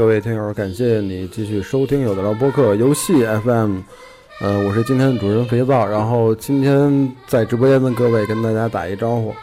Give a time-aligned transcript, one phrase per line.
[0.00, 3.80] 各位听友，感谢你继续收听有的聊播客游戏 FM。
[4.40, 9.34] 呃，我是今天的主持人肥皂，然后今天在直播间的各位跟大家打一招呼。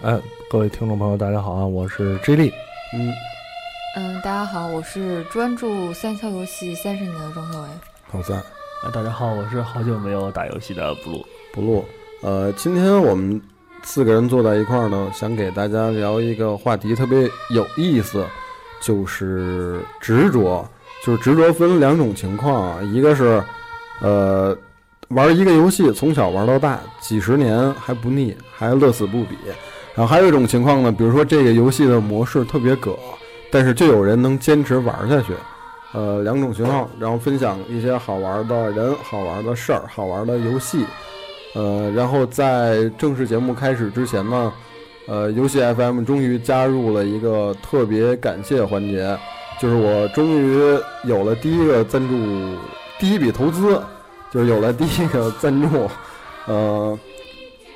[0.00, 2.52] 哎，各位听众朋友，大家好啊，我是 J 莉。
[2.94, 3.12] 嗯，
[3.98, 7.68] 嗯，大家好，我是专注三消游戏三十年的庄小维。
[8.10, 11.26] 好三啊，大家好，我是好久没有打游戏的布鲁。
[11.52, 11.84] 不录。
[12.22, 13.38] 呃，今天我们
[13.82, 18.24] 四个人坐在一块儿呢，想给大家聊一个话题，特别有意思，
[18.86, 20.64] 就是执着。
[21.04, 23.40] 就是执着分两种情况啊，一个是
[24.00, 24.56] 呃
[25.08, 29.36] 玩一个游戏从小玩到大，几十年还不腻，还乐此不彼。
[29.94, 32.96] 然后还有一种情况呢，比如说这个游戏的模式特别葛，
[33.52, 35.32] 但是就有人能坚持玩下去。
[35.92, 40.84] 呃，两种情况，然后分享一些好玩的人、好玩的事儿、好玩的游戏。
[41.54, 44.52] 呃，然后在正式节目开始之前呢，
[45.06, 49.16] 呃，游戏 FM 终于加入了一个特别感谢环节，
[49.60, 52.14] 就是我终于有了第一个赞助，
[52.98, 53.80] 第一笔投资，
[54.32, 55.88] 就是有了第一个赞助，
[56.46, 56.98] 呃，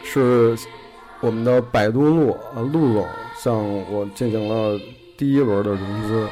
[0.03, 0.57] 是
[1.21, 3.07] 我们的百度路呃陆总
[3.39, 4.79] 向我进行了
[5.17, 6.27] 第一轮的融资，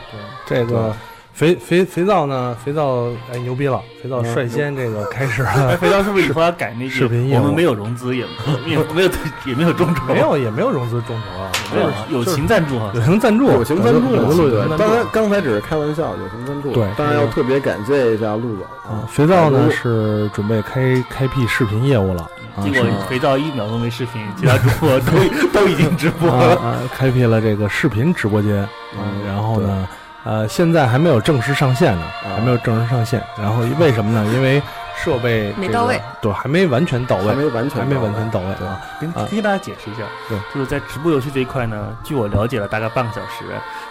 [0.49, 0.97] 对这个
[1.39, 6.91] 肥肥肥皂呢，肥皂哎牛逼了，肥皂嗯率先这个开始哎，了，肥皂是不是以后要改那句？
[6.91, 8.25] 视频业务我们没有融资，也
[8.67, 9.11] 也没有
[9.47, 13.01] 也没有众筹，没有也没有融资众筹啊，没有啊友情赞助啊，友。
[13.02, 19.07] 情赞助，友情赞助嘛，有有对有，当然刚才只是开玩笑，友情赞助，对当然要特别感谢一下陆总啊。
[19.08, 22.23] 肥皂呢是准备开开辟视频业务了
[22.57, 25.13] 啊，结果肥皂一秒都没视频，其他主播都
[25.61, 26.83] 都已经直播了。
[26.92, 28.68] 开辟了这个视频直播间，
[28.98, 29.89] 嗯然后呢，
[30.24, 33.23] 呃，现在还没有正式上线呢，啊还没有正式上线。
[33.39, 34.30] 然后为什么呢？
[34.34, 34.61] 因为
[34.96, 38.80] 设备这个没到位，对，还没完全到位，还没完全还没到位完全到位对啊。
[39.01, 43.45] 跟啊跟大家解释一下，对，就是在直播游戏这一块呢，据我了解了大概半个小时，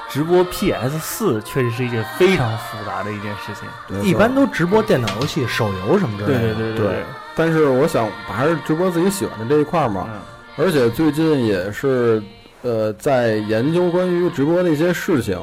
[0.10, 3.68] 直播 PS 四确实是一件非常复杂的一件事情。
[3.88, 6.56] 对一般都直播电脑游戏、手游什么之类对的。
[6.56, 7.04] 对对对
[7.36, 10.20] 但是我想还是直播自己喜欢的这一块嘛，嗯，
[10.58, 12.22] 而且最近也是
[12.64, 15.40] 呃在研究关于直播的一些事情，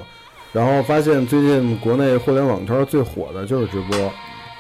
[0.55, 4.11] 然后发现最近国内互联网圈最火的就是直播，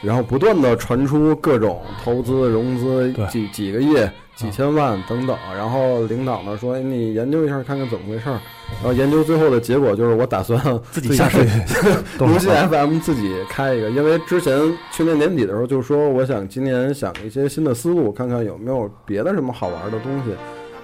[0.02, 3.94] 然后不断的传出各种投资融资几几个亿、
[4.34, 8.40] 几千万等等，然后领导呢说哎你研究一下看看怎么回事儿，
[8.82, 10.60] 然后研究最后的结果就是我打算
[10.90, 11.46] 自己下水。
[12.18, 20.30] 游戏 FM 自己开一个，因为之前去年年底的时候就说，我想今年想一些新的思路，看看有没有别的什么好玩的东西。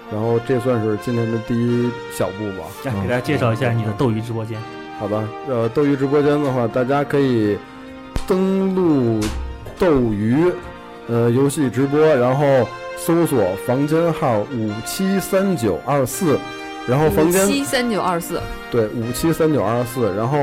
[0.09, 2.65] 然后这算是今年的第一小步吧。
[2.85, 4.57] 来给大家介绍一下你的斗鱼直播间。
[5.01, 7.57] 好吧，呃，斗鱼直播间的话，大家可以
[8.27, 9.19] 登录
[9.79, 10.45] 斗鱼，
[11.07, 12.45] 呃，游戏直播，然后
[12.97, 16.37] 搜索房间号五七三九二四，
[16.87, 18.39] 然后房间七三九二四，
[18.69, 20.37] 对，五七三九二四，然后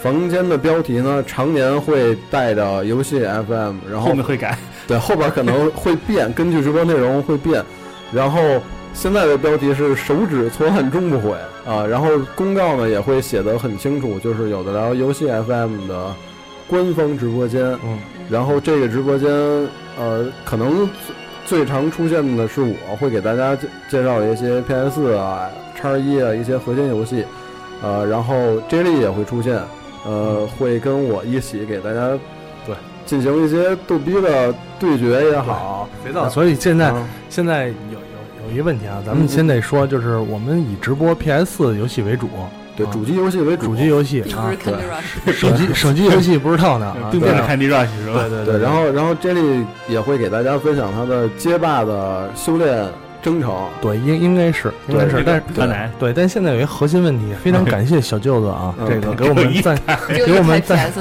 [0.00, 4.56] 房间的标题呢，常年会带着游戏 FM，然后后面会改，
[4.86, 7.60] 对后边可能会变， 根据直播内容会变，
[8.12, 8.40] 然后
[8.98, 11.36] 现在的标题是手指搓汗终不悔
[11.66, 16.14] 啊，然后公告呢也会写得很清楚，就是有的聊游戏 FM 的
[16.66, 17.98] 官方直播间，嗯，
[18.30, 19.30] 然后这个直播间
[19.98, 20.88] 呃可能
[21.44, 27.22] 最最常出现的是我会给大家介介绍一些 PS 啊、叉一啊一些核心游戏，
[27.82, 28.34] 呃，然后
[28.68, 29.60] J 莉也会出现，
[30.06, 32.18] 呃，会跟我一起给大家
[32.66, 32.74] 对。
[33.04, 36.28] 进行一些逗逼的对决也好，肥皂。
[36.28, 38.00] 所以现在啊现在有
[38.46, 45.32] 有有一个问题啊，咱嗯们先得说，就是我们以直播 PS 游戏为主，啊对主机游戏为主，主机游戏啊并不是，Candy Rush。
[45.32, 47.08] 手机 手机游戏不知道呢啊。
[47.10, 48.26] 对面的 Candy Rush 是吧？
[48.28, 52.86] 对对对，然后然后 Jelly 也会给大家分享他的街霸的修炼
[53.26, 53.52] 征程，
[53.82, 58.86] 对应应该是应该是，但是柯南对，但现在有一个核心问题，非常感谢小舅子啊，嗯。
[58.88, 59.76] 这个给我们 赞
[60.24, 60.92] 给我们赞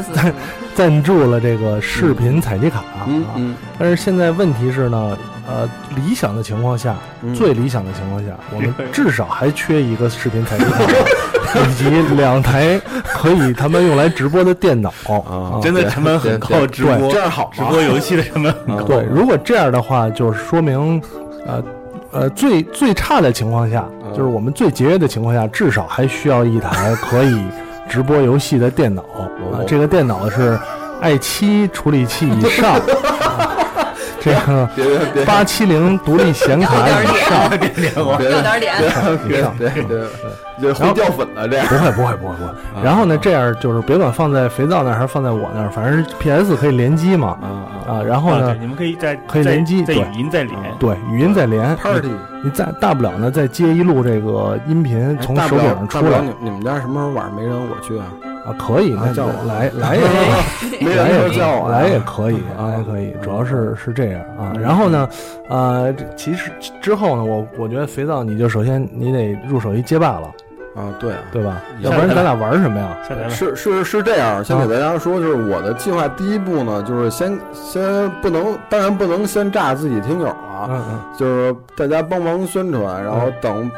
[0.74, 3.06] 赞助了这个视频采集卡啊。
[3.06, 3.56] 嗯嗯。
[3.78, 5.16] 但是现在问题是呢，
[5.48, 10.82] 呃，理想的情况下，嗯，最理想的情况下，我们至少还缺一个视频采集卡，
[11.70, 14.92] 以及两台可以他们用来直播的电脑。
[15.08, 18.84] 啊真的成本很高，对直播这样好直播游戏的成本很高。
[18.86, 21.00] 对，如果这样的话，就是说明，
[21.46, 21.64] 呃
[22.16, 27.44] 呃最最差的情况下，嗯就是我们最节约的情况下，至少还需要一台可以
[27.90, 29.64] 直播游戏的电脑啊哦。
[29.68, 30.58] 这个电脑是
[31.02, 33.55] i 7处理器以上，啊
[34.26, 37.48] 这个别别别八七零独立显卡以上。
[38.18, 38.74] 别有点脸。
[39.28, 39.98] 别别别别，
[40.60, 41.68] 这会掉粉了这样。
[41.68, 42.52] 不会不会不会不会。
[42.84, 47.48] 然后呢，这样就是别管放在肥皂那儿还是放在我那儿，反正 PS 可以联机嘛啊
[47.88, 48.04] 啊啊。
[48.04, 50.58] 然后啊，呢，，你们可以在可以联机对在语音再连。
[50.80, 52.10] 对语音再连，party
[52.44, 58.06] 你再大不了呢，再接一路这个音频从手柄大不了上出来大不了你你们家什么时候晚上没人我去啊？
[58.46, 60.08] 啊，可以，那叫我来 来也可
[60.78, 60.80] 以。
[60.86, 64.54] 没来也叫我来也可以，啊来也可以，主要是是这样啊。
[64.60, 65.10] 然后呢，
[65.50, 66.52] 呃，这其实
[66.82, 70.28] 之后呢，我我觉得肥皂你就首先你得入手一街霸了，
[70.76, 71.18] 啊，对啊。
[71.32, 71.62] 对吧？
[71.82, 72.96] 要不然咱俩玩什么呀？
[73.30, 83.70] 是是是这样，先给大家说，就是我的计划第一步呢，就是先先不能，当然不能先炸自己听友啊，嗯嗯，就是大家帮忙宣传，然后等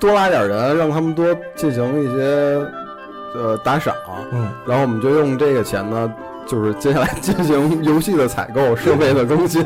[0.00, 2.60] 多拉点人，让他们多进行一些
[3.34, 3.94] 呃打赏，
[4.32, 6.10] 嗯，然后我们就用这个钱呢，
[6.46, 9.64] 就是接下来进行游戏的采购、设备的更新，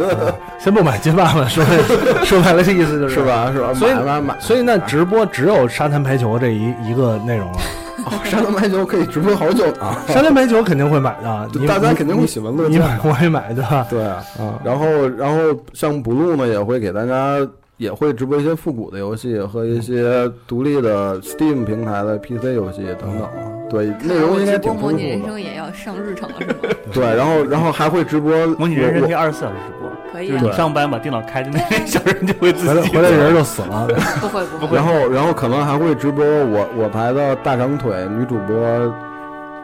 [0.59, 3.23] 先不买金爸爸，说白说白了，这意思就是是？
[3.25, 3.51] 吧？
[3.53, 3.73] 是吧？
[3.75, 7.59] 所以买买买，所以那直播只有沙滩排球这一一个内容了。
[8.07, 12.83] 哦沙滩排球可以直播好久呢， 沙滩排球肯定会买的， 大家肯定会喜闻乐你见。
[13.03, 13.87] 我也买，对吧？
[13.91, 15.37] 对啊，啊，然后然后
[15.75, 17.37] 像 blue 呢，也会给大家
[17.79, 23.29] 也会直播一些复古的游戏和一些独立的 Steam 平台的 PC 游戏等等。
[23.71, 25.23] 对，内容应该挺丰富模拟人。
[25.25, 26.55] 生也要上日程了是吗？
[26.93, 33.87] 对，然后然后还会直播 模拟人生可以二十四小时直播，可以啊就是你，上班把电脑开着，那个小人就会自回来己回来人就死了。
[34.21, 34.75] 不会不会。
[34.77, 38.57] 然后然后可能还会直播我我排的大长腿女主播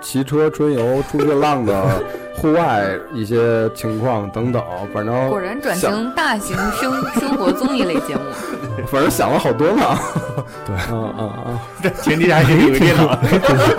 [0.05, 1.83] 骑车春游出去浪的
[2.37, 2.85] 户外
[3.15, 4.63] 一些情况等等，
[4.93, 8.21] 反正果然转想型大型生生活综艺类节目，
[8.87, 9.83] 反正想了好多呢。
[10.67, 11.59] 对嗯嗯嗯。
[11.83, 13.19] 这 前提下也有个电脑。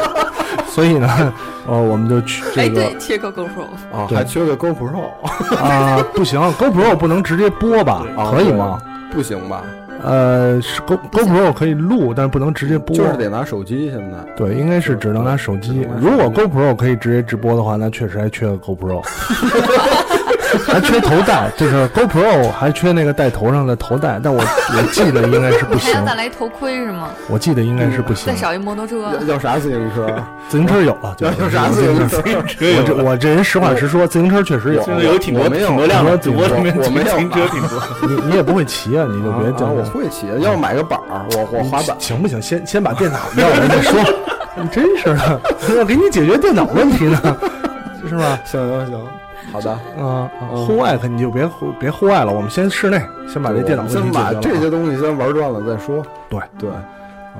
[0.67, 1.33] 所以呢，
[1.67, 3.63] 呃，我们就去哎这个对，缺个 GoPro，
[3.93, 5.05] 啊，还缺个 GoPro，
[5.55, 8.03] 啊，不行，GoPro 不能直接播吧？
[8.17, 8.77] 啊可以吗？
[9.13, 9.63] 不行吧？
[10.03, 12.95] 呃，是 Go GoPro 可以录，但是不能直接播。
[12.95, 14.17] 就是得拿手机现在。
[14.35, 15.87] 对，应该是只能拿手机。
[15.99, 19.03] 如果 GoPro 可以直接直播的话，那确实还缺个 GoPro，
[20.65, 24.41] 还缺头戴，就是 GoPro 还缺那个戴头上的头戴，但我
[24.77, 27.09] 我记得应该是不行你还要，再来头盔是吗？
[27.27, 28.35] 我记得应该是不行再。
[28.39, 30.07] 少一摩托车，要要啥自行车？
[30.49, 32.21] 自行车有了，就要要啥自行车？
[32.25, 34.83] 我这我这人实话实说，自行车确实有。
[34.83, 37.81] 现在有挺多我没有挺多辆的，直播里面我没有自行车挺多。
[38.07, 39.73] 你你也不会骑啊，你就别啊讲。
[39.75, 41.95] 我会骑，要买个板儿，我我滑板。
[41.99, 42.41] 行不行？
[42.41, 43.99] 先先把电脑要了再说。
[44.57, 45.41] 你真是的，
[45.77, 47.19] 要给你解决电脑问题呢，
[48.07, 48.39] 是吧？
[48.45, 49.07] 行行行，
[49.55, 49.71] 好的。
[50.03, 50.29] 啊，
[50.67, 54.01] 户外可你就别户别户外了，我们先室内，先把这电脑先。
[54.11, 56.05] 把这些东西先玩转了再说。
[56.29, 56.69] 对对，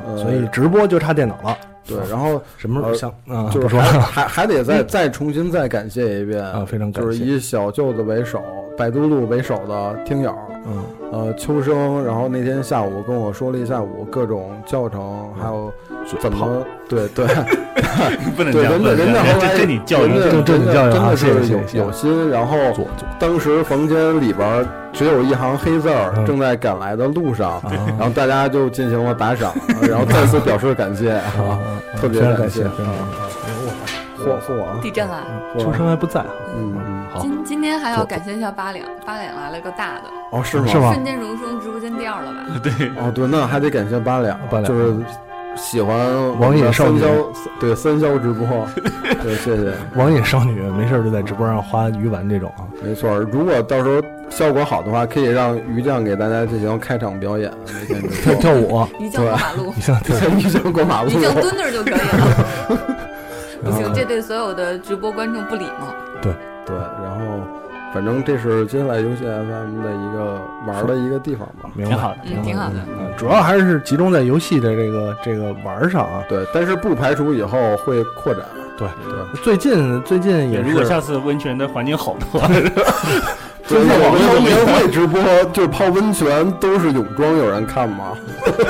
[0.07, 1.57] 呃所以直播就差电脑了。
[1.87, 3.49] 对，然后什么呃像啊？
[3.51, 8.41] 就是说还还还得再再重新再感谢一遍啊非常感谢就是以小舅子为首，
[8.77, 10.33] 百度路为首的听友，
[10.65, 15.71] 嗯呃，秋生，然后那天下午跟我说了一下午各种教程，还有
[16.19, 17.27] 怎么对对
[18.35, 22.57] 不能对，人家人家后来这这你教育人家这这你教育啊真的是有有心，然后
[23.19, 27.63] 当时房间里边只有一行黑字儿，嗯正在赶来的路上，啊
[27.97, 31.59] 然后大家就进行了打赏，然后再次表示感谢啊！
[31.99, 32.95] 特别感谢，感谢非常感
[34.17, 35.23] 嚯嚯啊，地震了。
[35.55, 35.63] 谢。
[35.63, 36.25] 秋生还不在啊？
[36.57, 40.67] 嗯嗯，好今今天还要感谢一下八两，八两来了个大的，哦是吗？
[40.67, 42.39] 是吗瞬间荣升直播间第二了吧？
[42.63, 44.95] 对，哦对，那还得感谢八两，八两就是
[45.55, 45.97] 喜欢
[46.39, 47.01] 网瘾少女
[47.59, 48.47] 对三消直播，
[49.23, 49.73] 对谢谢。
[49.95, 52.67] 网瘾少女没事就在直播上花鱼丸这种啊。
[52.83, 57.51] 没错，如果到时候效果好的话，可以让鱼酱给大家进行开场表演。
[58.21, 62.79] 跳跳舞，鱼酱过马路，你像跳于酱过马路鱼，酱蹲那儿就可以了。
[63.63, 65.87] 不行， 这对所有的直播观众不礼貌。
[66.21, 66.33] 对，
[66.67, 66.94] 然后
[67.95, 71.69] 反正这是接下来游戏 FM 的一个玩的一个地方吧。
[71.73, 72.17] 明白挺好的。
[72.25, 72.75] 嗯，挺好的。
[72.89, 76.21] 嗯，主要还是集中在游戏的这个这个玩儿上啊。
[76.27, 78.43] 对，但是不排除以后会扩展。
[78.77, 82.45] 对对，最近最近也是如果下次温泉的环境好的话，
[83.65, 85.21] 最 近 我们有年会直播，
[85.53, 88.11] 就是泡温泉都是泳装，有人看吗？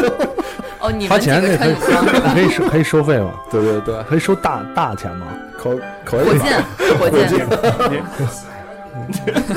[0.80, 3.32] 哦，你花们几个钱那可以泳装，可以收可以收费吗？
[3.50, 5.26] 对对对，可以收大大钱吗？
[5.58, 6.38] 可可以。
[7.00, 7.58] 火箭，火
[7.90, 8.04] 箭，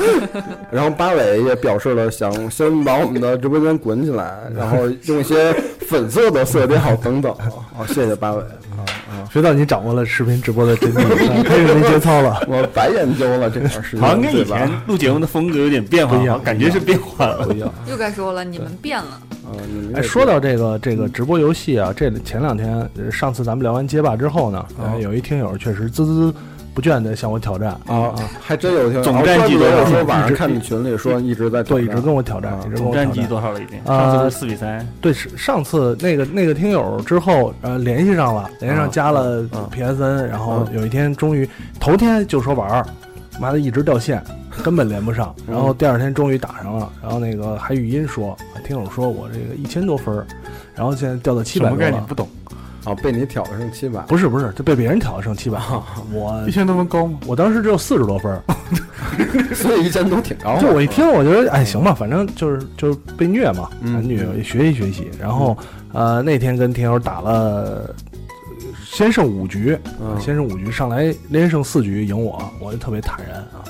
[0.71, 5.53] 然后八尾也表示了想先把我们的直播间滚起来，然后用一些
[5.87, 7.33] 粉色的色调等等。
[7.75, 8.43] 好， 谢谢八尾。
[9.31, 12.41] 学到你掌握了视频直播的真谛，啊 开始没节操了。
[12.47, 17.53] 我白研究了这段时间，好像跟以前录节目的风格有点变化，一样感觉是变化了。
[17.53, 19.21] 一样又该说了，你们变了。
[19.93, 24.65] 哎，说到这个这个直播游戏啊，这前两天呃上次咱们聊完街霸之后呢，
[24.99, 26.33] 有一听友确实孜孜
[26.73, 33.29] 不倦的向我挑战啊，还真有听，总啊战绩多少说晚上看你群里说一直在对，一直跟我挑战啊，一直跟总战绩我挑战。
[33.29, 33.79] 多少了已经？
[33.85, 41.47] 啊上次是四比三，对，是上次那个那个听友之后，呃，联系上了，联系上加了啊 PSN，然后啊有一天终于
[41.79, 42.85] 头天就说玩儿，
[43.39, 44.23] 妈的一直掉线，
[44.63, 45.33] 根本连不上。
[45.47, 50.25] 嗯然后第二天终于打上了，然后那个还语音说，听友说我这个一千多分儿，
[50.75, 51.91] 然后现在掉到七什么百多了。
[51.91, 52.27] 概念不懂？
[52.89, 55.59] 啊，被你挑的剩七百，不是不是，就被别人挑的剩七百，
[56.11, 57.19] 我一千多分高吗？
[57.27, 58.41] 我当时只有四十多分，
[59.53, 60.61] 所以一千都挺高的。
[60.61, 65.09] 就我一听，我觉得哎行吧，反正就是就是被虐嘛，虐学习学习。
[65.19, 65.57] 然后
[65.93, 67.95] 呃那天跟天友打了，呃
[68.85, 73.63] 先胜五局，嗯先胜五局上来连胜四局赢我，我就特别坦然啊。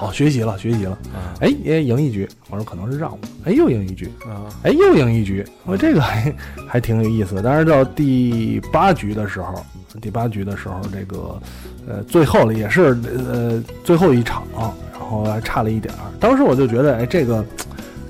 [0.00, 0.92] 好，学习了，学习了。
[1.12, 3.18] 啊哎，也赢一局，我说可能是让我。
[3.44, 6.34] 哎，又赢一局，啊哎，又赢一局，我说这个还
[6.66, 7.42] 还挺有意思的。
[7.42, 9.62] 但是到第八局的时候，
[10.00, 11.38] 第八局的时候，这个
[11.86, 12.96] 呃最后了也是
[13.30, 16.00] 呃最后一场，然后还差了一点儿。
[16.18, 17.44] 当时我就觉得，哎，这个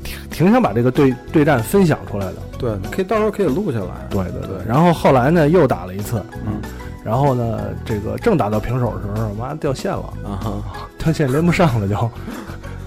[0.05, 2.37] 挺挺想把这个对对战分享出来的。
[2.57, 4.07] 对，可以到时候可以录下来。
[4.11, 4.65] 对对对。
[4.65, 6.61] 然后后来呢，又打了一次，嗯
[7.05, 10.53] 然后呢，这个正打到平手的时候，妈掉线了，啊哈，
[10.99, 12.11] 掉线连不上了就。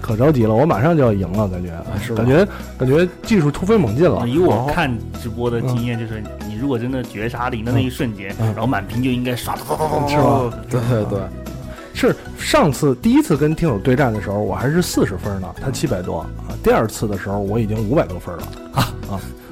[0.00, 4.28] 可着急了，我马上就要赢了，感觉，是感觉感觉技术突飞猛进了。
[4.28, 8.48] 以我看直播的经验，就是你如果真的绝杀赢的那一瞬间，嗯。
[8.48, 10.52] 然后满屏就应该刷咚咚咚咚，是吧？
[10.68, 11.20] 对对对，
[11.94, 16.52] 是上次第一次跟听友对战的时候，我还是四十分呢，他七百多啊。
[16.62, 18.42] 第二次的时候，我已经五百多分了。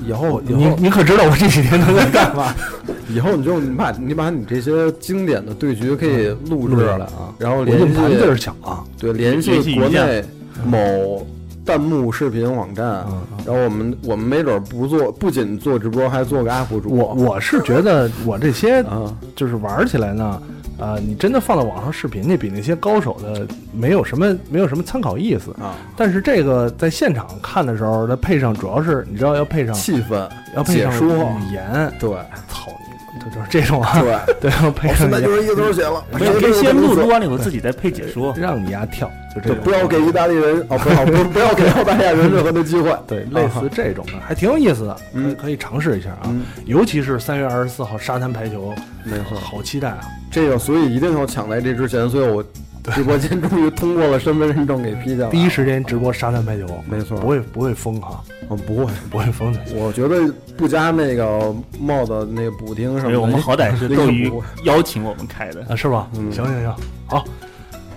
[0.05, 2.53] 以后以你后你你可知道我这几天都在干嘛？
[3.09, 7.33] 以后你就你把你把你这些经典的对局可以录制录下来啊！
[7.39, 10.25] 然后联硬盘地儿抢啊，对联系国内
[10.67, 11.25] 某
[11.65, 16.91] 弹幕视频网站，嗯然后我们我们没准不做，不仅做直播，还做个 UP 主。
[16.91, 20.43] 我我是觉得我这些啊，就是玩起来呢，
[20.83, 25.53] 啊，你真的放到网上视频那，比那些高手的没有什么没有什么参考意思。
[25.53, 32.11] 啊，但是这个在现场看的时候，它配上主要是你知道要配上气氛要配上解说，语言，对
[32.49, 32.67] 操
[33.15, 38.35] 你妈，就就是这种啊，对，对，要配现在就是一个字儿写了，没有，可以先录，录完了以后自己再配解说。
[38.37, 39.55] 让你丫跳，就这。
[39.55, 42.97] 不要给意大利人哦，不要不不要给澳大利亚人任何的机会。
[43.07, 46.23] 对，类似这种的还挺有意思的，嗯可以可以尝试一下啊。
[46.27, 48.75] 嗯，尤其是三月二十四号沙滩排球，
[49.05, 50.01] 没错，好期待啊！
[50.31, 52.45] 这个所以一定要抢在这之前，所以我
[52.93, 55.31] 直播间终于通过了身份认证给批下来。
[55.31, 59.61] 第一时间直播沙滩排球，没错不会不会封哈，嗯，不会，不会封的。
[59.75, 64.33] 我觉得不加那个帽子那个补丁什么的，我们好歹是那个斗鱼
[64.65, 66.09] 邀请我们开的，啊，是吧？
[66.17, 66.75] 嗯行行行，
[67.07, 67.25] 好，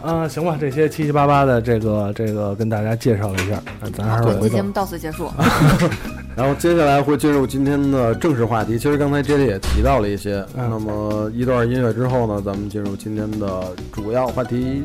[0.05, 3.59] 啊，行吧，这些七七八八的这个这个跟大家介绍了一下，
[3.97, 5.29] 咱还是节目到此结束。
[6.37, 8.77] 然后接下来会进入今天的正式话题。
[8.77, 10.45] 其实刚才杰里也提到了一些。
[10.55, 14.83] 嗯那么一段音乐之后呢，咱们进入今天的主要话题。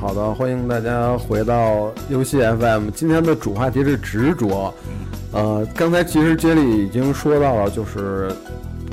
[0.00, 2.88] 好的，欢迎大家回到游戏 FM。
[2.90, 4.72] 今天的主话题是执着。
[5.32, 8.30] 呃，刚才其实接力已经说到了，就是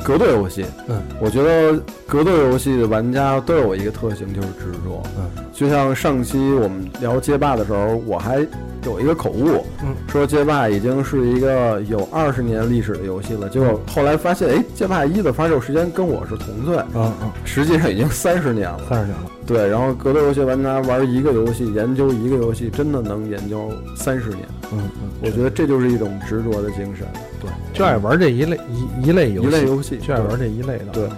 [0.06, 0.64] 格斗游戏。
[0.88, 5.02] 嗯，我觉得格斗游戏的玩家都有一个特性，就是执着。
[5.18, 8.46] 嗯，就像上期我们聊街霸的时候，我还
[8.84, 13.50] 有一个口误，嗯，说街霸已经是一个有二十年历史的游戏了。
[13.50, 18.82] 结果后来发现，哎，街霸一的发售时间跟我是同岁，嗯嗯，实际上已经三十年了。
[18.88, 24.42] 三十年了，对，然后格斗游戏玩家玩一个游戏，研究一个游戏，真的能研究三十年。
[24.72, 27.08] 嗯嗯，我觉得这就是一种执着的精神，
[27.46, 31.10] 对，就爱玩这一类一一类游戏，一类游戏就爱玩这一类的，对。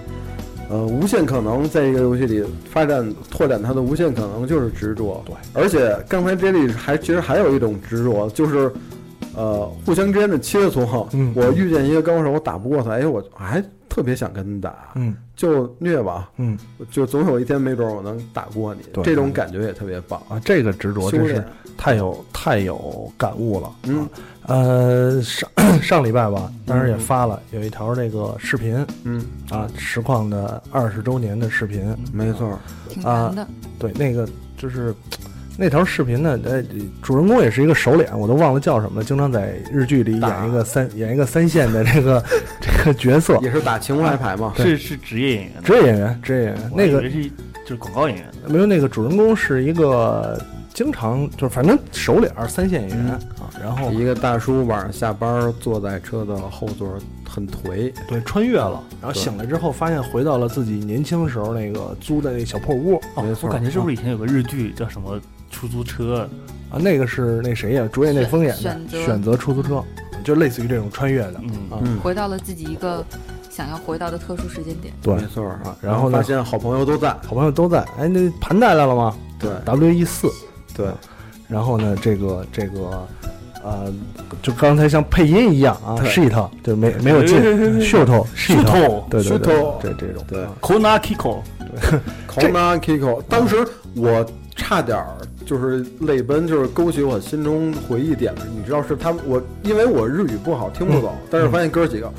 [0.70, 5.24] 呃，无限可能在一个游戏里发展拓展它的无限可能就是执着。
[5.26, 8.70] 对，而且刚才这里还其实还有一种执着，就是
[9.34, 11.08] 呃互相之间的切磋。
[11.14, 11.32] 嗯。
[11.34, 15.16] 我遇见一个高手，我打不过他，哎，我还特别想跟他打，嗯。
[15.38, 16.60] 就虐吧，嗯。
[16.92, 19.02] 就总有一天没准我能打过你，对。
[19.06, 20.22] 这种感觉也特别棒。
[20.28, 21.42] 啊，这个执着真是，
[21.78, 24.00] 太有太有感悟了，嗯。
[24.00, 24.10] 啊，
[24.48, 25.50] 呃，上
[25.84, 32.58] 上礼拜吧，当时也发了有一条这个视频嗯，啊，实况的二十周年的视频，没错，
[32.90, 34.28] 挺啊难的，对，那个
[34.58, 34.96] 就是
[35.58, 36.64] 那条视频呢，呃，
[37.02, 42.24] 主人公也是一个熟脸，我都忘了叫什么了，经常在日剧里演一个三演一个三线的这个
[42.62, 44.54] 这个角色，也是打情怀牌嘛。
[44.56, 47.24] 是是职业演员，职业演员，职业演员，那个是
[47.66, 48.26] 就是广告演员。
[48.48, 50.42] 没有那个主人公是一个
[50.74, 53.20] 经常就是反正熟脸儿三线演员、
[53.62, 62.96] 然后一个大叔晚上下班坐在车的后座，很颓，对穿越了，然后醒来之后发现回到了自己年轻时候那个租的那小破屋。
[63.16, 66.28] 哦没，错我感觉是不是以前有个日剧叫什么出租车？
[66.70, 68.62] 啊，那个是那谁呀，主演那风演的。
[68.62, 69.02] 选择。
[69.04, 69.84] 选择出租车，
[70.24, 71.36] 就类似于这种穿越的。
[71.42, 71.50] 嗯。
[71.70, 73.06] 啊，嗯，回到了自己一个
[73.50, 74.94] 想要回到的特殊时间点。
[75.02, 75.16] 对。
[75.16, 75.78] 没错啊。
[75.82, 76.22] 然后呢？
[76.24, 79.16] 现在好朋友都在，好朋友都在，哎，那盘带来了吗？
[79.40, 80.28] 对？W E 四，
[80.76, 80.88] 对，
[81.48, 83.08] 然后呢，这个这个，
[83.68, 83.94] 呃，
[84.42, 87.38] 就刚才像配音一样啊对，shit 就没没有劲
[87.82, 88.06] ，shit
[89.10, 89.40] 对对对
[89.82, 93.56] 对这种对啊 Kona Kiko，Kona Kiko，当时
[93.96, 95.08] 我差点儿
[95.46, 98.42] 就是泪奔，就是勾起我心中回忆点的。
[98.56, 102.12] 你知道是他们，我因为我日语不好听不懂，但是发现哥几个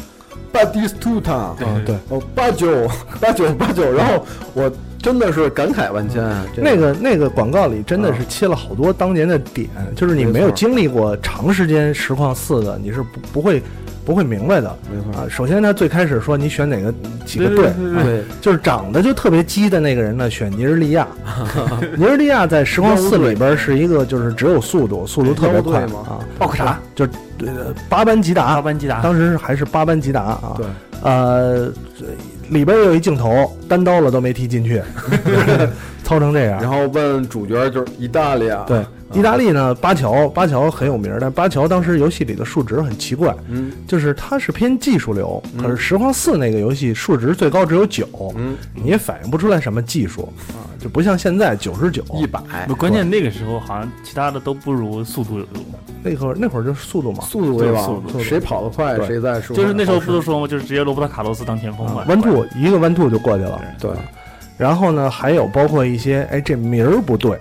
[0.52, 1.96] b a d i s t u t a 啊对。
[2.08, 2.88] 哦八九
[3.20, 4.24] 八九八九，然后
[4.54, 6.22] 我真的是感慨万千。
[6.54, 13.62] 这那个那个广告里真的是切了好多当年的点，就是你没有经历过长时间实况四的，你是不不会
[14.04, 15.26] 不会明白的没错啊。
[15.28, 16.92] 首先他最开始说你选哪个
[17.24, 17.70] 几个队，
[18.40, 21.06] 就是长得就特别鸡的那个人呢，选尼日利亚。
[21.96, 26.18] 尼日利亚在实况四里边是一个就是只有速度，速度特别快啊。
[26.38, 27.06] 奥克查，就
[27.88, 30.54] 八班吉达，八班吉达，当时还是八班吉达啊。
[30.56, 30.66] 对，
[31.02, 31.70] 呃，
[32.50, 34.82] 里边有一镜头单刀了都没踢进去，
[36.08, 36.58] 操成这样。
[36.60, 52.40] 然后问主角就是意大利啊，对，意大利呢，巴乔，巴乔很有名儿，但巴乔当时游戏里的数值很奇怪，嗯就是它是偏技术流，嗯可是实况四那个游戏数值最高只有九，嗯，你也反映不出来什么技术啊，就不像现在九十九，一百
[52.78, 55.64] 关键那个时候好像其他的都不如速度有用。
[56.00, 59.54] 那会儿那会儿就是速度嘛，速度为王速，度谁跑得快谁在说。
[59.54, 60.46] 就是那时候不都说吗？
[60.46, 62.04] 就是直接罗伯特卡洛斯当前锋嘛。
[62.06, 63.60] 弯兔一个弯兔就过去了。
[63.80, 63.90] 对，
[64.58, 67.38] 然后呢，还有包括一些，哎，这名儿不对，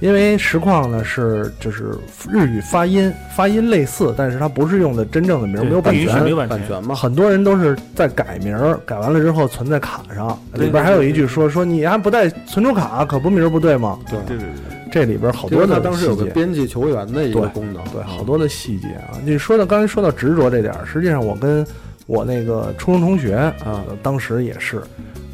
[0.00, 1.96] 因为实况呢是就是
[2.28, 6.22] 日语发音发音类似，但是它不是用的真正的名儿，没有版权。
[6.24, 6.82] 没有版权。
[6.84, 13.98] 嘛，很多人都是在改名儿，改完了之后存在卡上，里边还有一句说说你还不带存储卡，可不名儿不对吗？
[14.10, 19.14] 对对对对，这里边好多的他当时有个编辑球员的一个功能，对，好多的细节啊。
[19.24, 21.64] 你说到刚才说到执着这点儿，实际上我跟
[22.06, 24.80] 我那个初中同学啊，呃当时也是，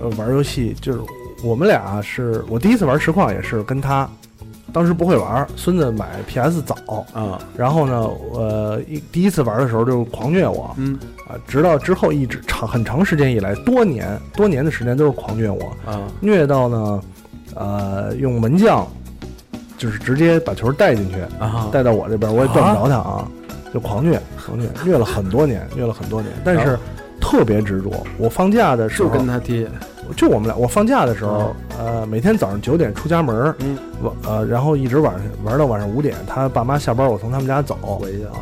[0.05, 1.01] 呃，玩游戏就是
[1.43, 4.09] 我们俩是我第一次玩实况也是跟他，
[4.73, 6.77] 当时不会玩，孙子买 PS 早，
[7.15, 17.03] 啊，然后呢，呃，一第一次玩的时候就狂虐我嗯啊，直到之后一直长很长时间以来，多年多年的时间都是狂虐我，啊，虐到呢，
[17.55, 18.87] 呃，用门将
[19.79, 21.17] 就是直接把球带进去。
[21.39, 23.29] 啊，带到我这边，我也断不着他啊，
[23.73, 26.79] 就狂虐，狂虐，虐了很多年，虐了很多年，但是
[27.21, 27.91] 特别执着。
[28.19, 29.67] 我放假的时候就候，跟他踢，
[30.17, 38.39] 就我们俩，我放假的时候，呃，每天早上九点出家门儿，嗯，晚呃，然后一直晚上玩到晚上五点，他爸妈下班，我从他们家走，回去啊，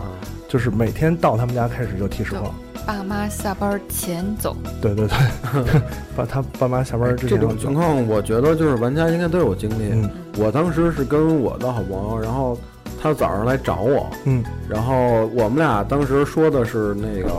[0.48, 2.54] 就是每天到他们家开始就踢实况。
[2.84, 5.16] 爸妈下班前走，对对对，
[6.16, 9.92] 爸他爸妈下班之前这种情况，我觉得就是玩家应该都有经历。
[9.92, 10.10] 嗯。
[10.36, 12.58] 我当时是跟我的好朋友，然后
[13.00, 14.42] 他早上来找我，嗯。
[14.68, 17.30] 然后我们俩当时说的是那个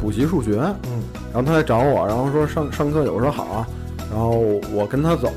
[0.00, 1.02] 补习数学，嗯。
[1.32, 3.66] 然后他来找我，然后说上上课有，我说好啊，
[4.10, 4.30] 然后
[4.72, 5.30] 我跟他走，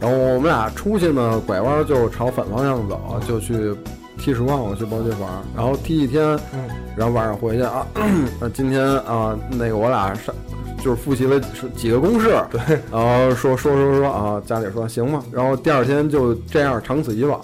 [0.00, 3.74] 然后我们俩出去呢，拐弯就朝反方向走，就去
[4.16, 6.60] 踢实况，我去包机房，然后踢一天，嗯。
[6.96, 7.86] 然后晚上回去啊，
[8.40, 10.34] 那今天啊，那个我俩上
[10.82, 11.40] 就是复习了
[11.76, 12.60] 几个公式， 对，
[12.92, 17.40] 然后说说说说啊，家里说行吧，然后第二天就这样长此以往，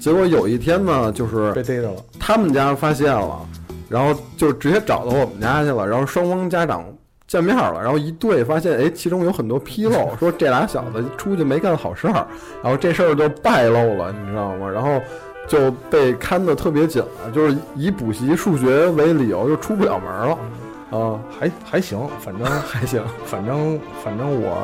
[0.00, 1.96] 结果有一天呢，就是被逮着了。
[2.18, 3.38] 他们家发现了，
[3.88, 6.84] 然后就直接找到我们家去了，然后双方家长
[7.26, 12.26] 见面了，然后一对发现，哎，其中有很多纰漏，说这俩小子出去没干好事儿，
[12.62, 14.68] 然后这事儿就败露了，你知道吗？
[14.68, 15.00] 然后
[15.48, 20.38] 就被看得特别紧了，就是以补习数学为理由就出不了门了，
[20.98, 24.56] 啊，还还行，反正还行，反正反正我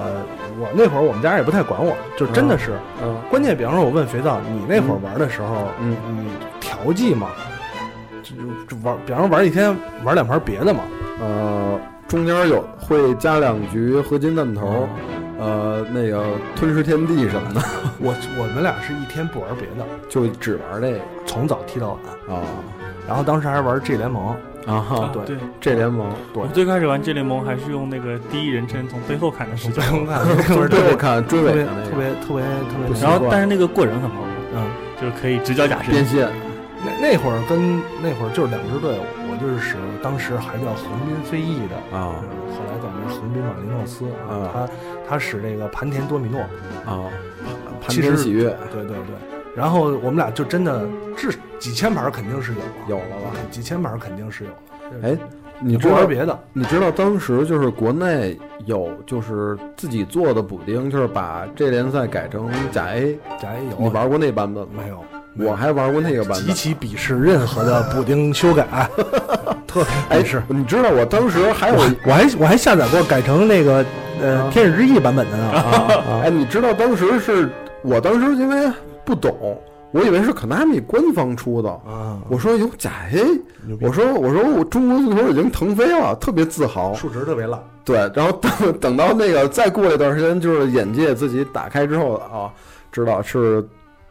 [0.61, 3.17] 我那会儿我们家也不太管我，就真的是，嗯。
[3.31, 5.97] 关键比方说我问肥皂，你那会儿玩的时候，嗯。
[6.17, 6.29] 你
[6.61, 7.29] 调剂嘛，
[8.23, 10.81] 就就就玩，比方说玩一天玩两盘别的嘛，
[11.21, 14.89] 呃，中间有会加两局合金弹头，
[15.39, 17.61] 呃，那个吞噬天地什么的，
[18.01, 20.99] 我我们俩是一天不玩别的，就只玩这个。
[21.25, 22.43] 从早踢到晚，啊
[23.09, 24.29] 然后当时还玩 G 联盟，
[24.67, 25.25] 啊哈，对。
[25.25, 25.37] 对。
[25.61, 26.09] 这联盟。
[26.33, 26.43] 对。
[26.43, 31.91] 我最开始玩 G 联盟还是用那个第一人称从背后看的视角，从看就是对我看追特别尾的那个。
[31.91, 34.67] 特别特别特别然后但是那个过人很好玩，嗯，
[35.01, 36.29] 就是可以直角假身，变现，
[36.85, 44.69] 那那会儿跟那会儿就是两支队伍，我就是使当时还叫横滨飞翼的啊嗯后来改名横滨马林诺斯啊他
[45.09, 46.41] 他使这个盘田多米诺，
[46.85, 47.07] 啊，
[47.81, 49.15] 盘田喜悦对对对。
[49.55, 53.31] 然后我们俩就真的至几千盘肯定是有了，有了吧？
[53.51, 54.57] 几千盘肯定是有了。
[55.03, 55.17] 哎，
[55.61, 64.83] 你知道不玩别的，你知道当时就是国内有就是自己做的补丁，就是把这联赛改成甲 A，甲 A 有，你玩过那版本吗？
[64.83, 65.05] 没有？
[65.39, 66.55] 我还玩过那个版极本。
[66.55, 68.67] 其鄙视任何的补丁修改，
[69.67, 71.75] 特别哎鄙视。，你知道我当时还有
[72.07, 73.85] 我还我还下载过改成那个
[74.21, 77.49] 呃啊天使之翼版本的呢 啊哎，你知道当时是
[77.83, 78.71] 我当时因为
[79.05, 79.59] 不懂，
[79.91, 81.69] 我以为是 Konami 官方出的。
[81.71, 82.19] 啊！
[82.29, 83.25] 我说有假 A，
[83.81, 86.95] 我说我说我中国足球已经腾飞了，特别自豪。
[86.95, 92.49] 数值特别烂，对，然后等等到那个再过一段时间，就是眼界自己打开之后啊，
[92.93, 93.67] 知道是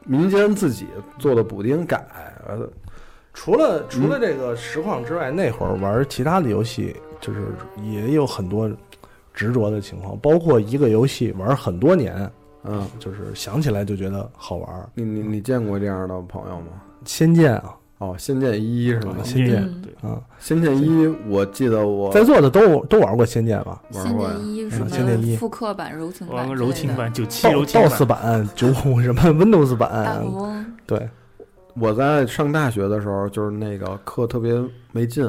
[0.05, 0.87] 民间自己
[1.19, 2.05] 做的补丁改，
[2.47, 2.67] 呃
[3.33, 7.47] 除了除了这个实况之外，那会儿玩其他的游戏，就是
[7.81, 8.69] 也有很多
[9.33, 12.29] 执着的情况，包括一个游戏玩很多年，
[12.65, 14.89] 嗯，就是想起来就觉得好玩。
[14.93, 16.67] 你你你见过这样的朋友吗？
[17.05, 19.15] 仙剑啊，哦，《仙剑一》是吗？
[19.19, 23.79] 啊仙剑嗯对，啊，《仙剑一》，我记得我在座的都都玩过仙剑吧？
[23.91, 26.95] 仙玩过仙剑一什嗯仙剑一复刻版、柔情版、玩个柔情。
[26.95, 30.19] 版九七柔情 DOS 版，版、九五什么 Windows 版
[30.87, 31.07] 对，
[31.75, 34.59] 我在上大学的时候，就是那个课特别
[34.91, 35.23] 没劲，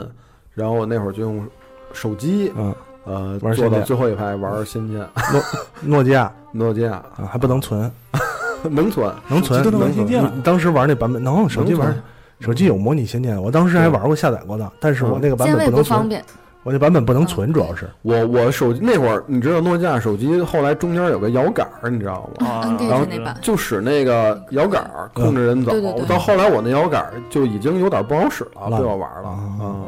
[0.54, 1.46] 然后我那会儿就用
[1.92, 4.98] 手机，嗯，呃，坐到最后一排玩《仙剑》，
[5.32, 5.42] 诺
[5.82, 7.90] 诺基亚诺基亚啊还不能存，
[8.70, 11.94] 能存，能存都能能存当时玩那版本能，手机玩
[12.42, 16.22] 手机有模拟仙剑，我当时还玩过下载过的，但是我那个版本不能存，
[16.64, 22.46] 我那版本不能存，主要是我我手机那会儿，你知道诺基亚手机后来中间有个摇杆儿，你知道吗？
[22.46, 23.07] 啊然后
[23.40, 25.72] 就使那个摇杆儿控制人走。
[25.72, 29.87] 对对对到后来我那摇杆儿就已经有点不好使了，烂被我玩了啊啊。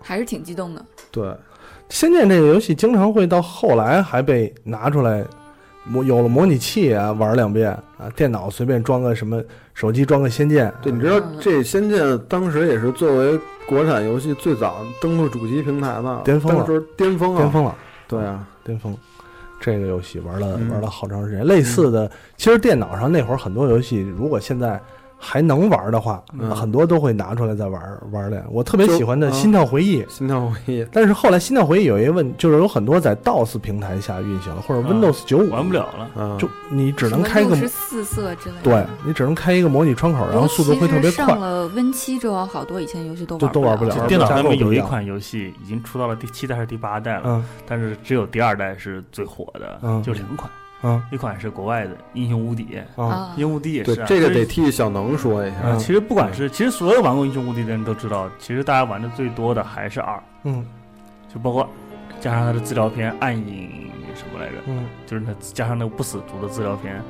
[0.00, 0.84] 还是挺激动的。
[1.10, 1.24] 对，
[1.88, 5.24] 《仙剑》这个游戏经常会到后来还被拿出来，
[5.84, 9.42] 模有了模拟器啊，玩两遍啊，电脑随便装个什么，
[9.74, 17.74] 手机装个《仙剑》，对，你知道嗯这《仙剑》当时也是作为国产游戏最早登陆主机平台的巅峰了当时巅峰啊，巅峰了，
[18.06, 18.96] 对啊，巅峰。
[19.60, 24.80] 这个游戏玩了嗯玩了好长时间，类似的，其实电脑上那会儿很多游戏，如果现在
[25.24, 26.50] 还能玩的话，嗯。
[26.50, 27.80] 很多都会拿出来再玩
[28.10, 28.44] 玩的。
[28.50, 29.32] 我特别喜欢的《嗯。
[29.32, 36.10] 心跳回忆》，心跳回忆，但是后来《心跳回忆》有一个问，就是有很多在 DOS 平台下运行了，或者啊 Windows 九五玩不了了。
[36.16, 38.62] 嗯，就你只能开一个四色之类的。
[38.64, 41.38] 对你只能开一个模拟窗口，然后速度会特别快上。
[41.38, 47.44] 了 Win 七之后，好多以前游戏都就都玩不了就电脑上面有一款游戏已经出到了第七代还是第八代了，嗯。
[47.66, 50.02] 但是只有第二代是最火的，嗯。
[50.02, 50.50] 就两款，
[50.82, 55.56] 嗯一款是国外的《英雄无敌》，啊啊英雄无敌也是啊、这个得替小能说一下。
[55.64, 60.66] 嗯其实不管是，其实所有玩过《英雄无敌》的人都知道，其实大家玩的最多的还是二，嗯
[61.32, 61.68] 就包括
[62.20, 67.00] 加上他的资料片《暗影》什么来着，嗯就是那加上那个不死族的资料片。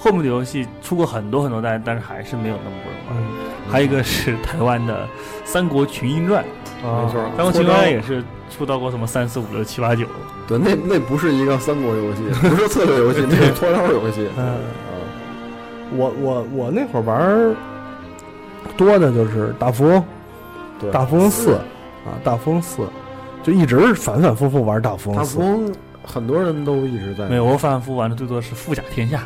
[0.00, 3.16] 后面的游戏出过很多很多代，但是还是没有那么多人玩。
[3.16, 3.70] 嗯。
[3.70, 5.04] 还有一个是台湾的
[5.44, 6.42] 《三国群英传》，
[6.86, 7.04] 啊。
[7.04, 10.06] 没错，《三国群英传》也是出到过什么三四五六七八九，
[10.48, 14.26] 对，那那不是一个三国游戏， 不是策略游戏，那是搓招游戏。
[14.36, 14.44] 嗯。
[14.44, 14.54] 啊。
[15.96, 17.54] 我我我那会儿玩儿
[18.76, 20.04] 多的就是大富翁，
[20.80, 21.58] 对，大富翁四。
[22.06, 22.82] 啊，大富翁四，
[23.42, 25.40] 就一直反反复复玩大富翁大富。
[25.40, 25.70] 翁
[26.02, 27.28] 很多人都一直在。
[27.28, 29.22] 没有，我反复玩的最多是《富甲天下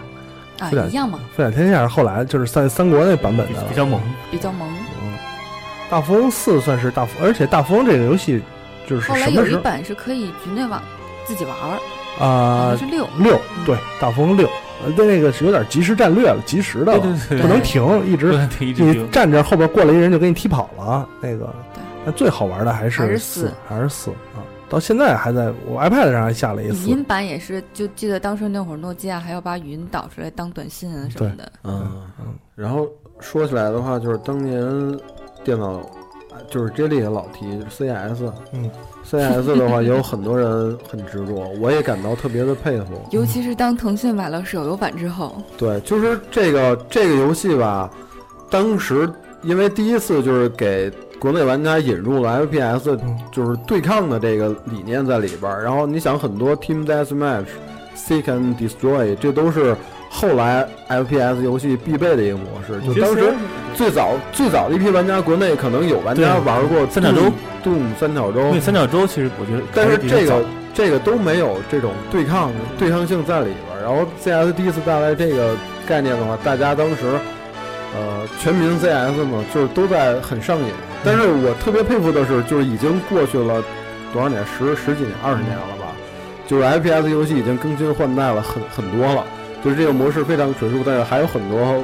[0.59, 4.01] 啊不，一样嘛，飞甲天下是后来就是三三国那版》本的，比较猛。
[4.31, 4.69] 比较萌。
[5.03, 5.13] 嗯，
[5.91, 8.41] 大富翁四算是大富，而且大富翁这个游戏
[8.87, 10.83] 就是后来有一版是可以局内网
[11.25, 13.09] 自己玩儿，啊像是六。
[13.19, 14.49] 六嗯对大富翁六，
[14.97, 19.07] 那个是有点即时战略了，即时的了，对不能停，一直你丢。
[19.07, 21.83] 站着后边过来一人就给你踢跑了，那个对。
[22.05, 24.44] 那最好玩的还还是是四四，还是四啊！
[24.75, 26.89] 到现在还在我 iPad 上还下了一次。
[26.89, 31.53] 语音版也是，就记得当时那会儿诺基亚还要把语音导出来当短信啊什么的。
[31.63, 32.35] 嗯嗯。
[32.57, 32.89] 然后
[33.21, 34.61] 说起来的话，就是当年
[35.45, 35.81] 电脑，
[36.51, 38.69] 就是 J 莉也老提 CS，嗯
[39.05, 43.01] ，CS 的话也有很多人很执着， 我也感到特别的佩服。
[43.13, 47.89] 尤其是当腾讯买了手游版之后，对，就是这个这个游戏吧，
[48.51, 49.09] 当时
[49.45, 50.91] 因为第一次就是给
[51.25, 55.65] 国内玩家引入了 FPS，嗯就是对抗的这个理念在里边儿。
[55.65, 57.47] 然后你想，很多 Team Deathmatch、
[57.97, 59.75] Seek and Destroy，这都是
[60.11, 62.79] 后来 FPS 游戏必备的一个模式。
[62.83, 63.33] 就当时
[63.75, 67.23] 最早最早的一批玩家，国内可能有玩家玩过三角洲
[67.65, 73.83] Doom 三角洲因为，三角洲其实我觉得但是这个这个都没有这种对抗对抗性在里边儿。
[73.83, 75.57] 然后 CS 第一次带来这个
[75.87, 76.97] 概念的话，大家当时
[77.97, 80.67] 呃，全民 CS 嘛，就是都在很上瘾。
[81.05, 83.63] 但是我特别佩服的是，就是已经过去了
[84.13, 85.93] 多少年，十十几年、二十年了吧？
[86.47, 89.25] 就是 FPS 游戏已经更新换代了很很多了，
[89.65, 91.83] 就是这个模式非常纯熟，但是还有很多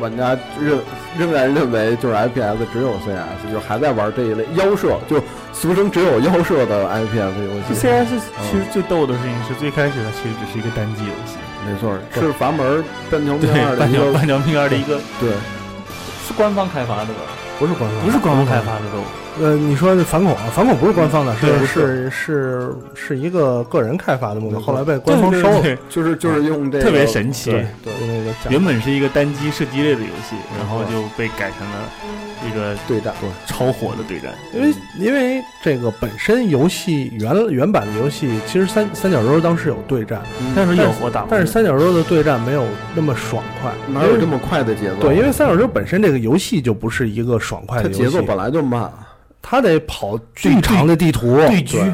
[0.00, 0.78] 玩家认
[1.16, 5.22] 仍然认为就是 FPS 只有 CS，就是还在玩这一类妖射，就
[5.52, 7.74] 俗称只有妖射的 FPS 游戏。
[7.74, 15.30] CS 其实最逗的事情是，最开始它其实只是一个单机游戏，没错，是阀门半条命二，的一个半条半条命二的一个对，
[16.32, 17.20] 是官方开发的吧？
[17.58, 19.21] 不是官方，不是官方开发的都。
[19.40, 25.62] 呃，你说的反恐，反恐不是官方的，是是是是一个个人开发的目标，后来被官方收了。
[25.88, 31.88] 就是就是用这个特别神奇对对那个假原本是一个单机射击类的游戏，然后就被改成了
[32.46, 33.14] 一个对战，
[33.46, 34.32] 超火的对战。
[34.52, 40.20] 因为因为这个本身游戏原原版的游戏，其实三三角洲当时有对战，
[40.54, 44.96] 但是有火打，但是三角洲的对战没有那么爽快，哪有这么快的节奏？
[45.00, 48.90] 对，因为三角洲本身这个游戏就不是一个爽快它的游戏，节奏本来就慢，
[49.42, 51.92] 它得跑巨长的地图，对狙，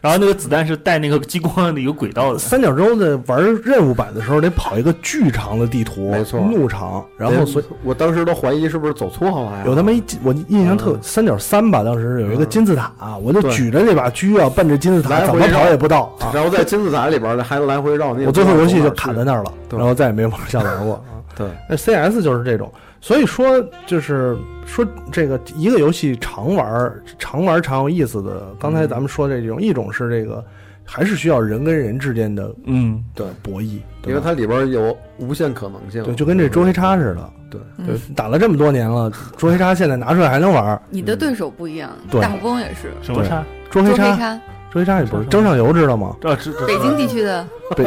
[0.00, 2.38] 然后那个子弹是带那个激光的一个轨道的。
[2.38, 9.64] 三角洲的玩任务版的时候，得跑一个巨长的地图，没错怒长，然后所以我当时都怀疑是不是走错了呀？
[9.66, 16.30] 有那么一我印象特嗯三角三吧，当时有一个金字塔，我就举着那把狙啊，奔着金字塔怎么跑也不到啊。
[16.32, 20.94] 然后在金字塔里边呢还来回绕，你也我最后游戏就卡在那儿了，然后再也没往下玩过。
[20.94, 21.00] 啊
[21.36, 22.72] 对，那 CS 就是这种，
[23.06, 30.44] 所以说就是说这个一个游戏常玩儿常玩儿常有意思的，刚才咱们说这种，一种是这个
[30.84, 36.02] 还是需要人跟人之间的嗯，对，博弈，因为它里边儿有无限可能性。
[36.02, 37.60] 对就跟这捉黑叉似的，对。
[37.86, 42.20] 对，打了这么多年了，捉黑叉现在拿出来还能玩儿，你的对手不一样，对。
[42.20, 43.04] 大富翁也是，对。
[43.04, 43.44] 什么叉？
[43.70, 44.40] 捉黑叉，
[44.76, 46.14] 捉黑叉，捉黑叉也不是蒸上游知道吗？
[46.20, 47.84] 这这这北京地区的北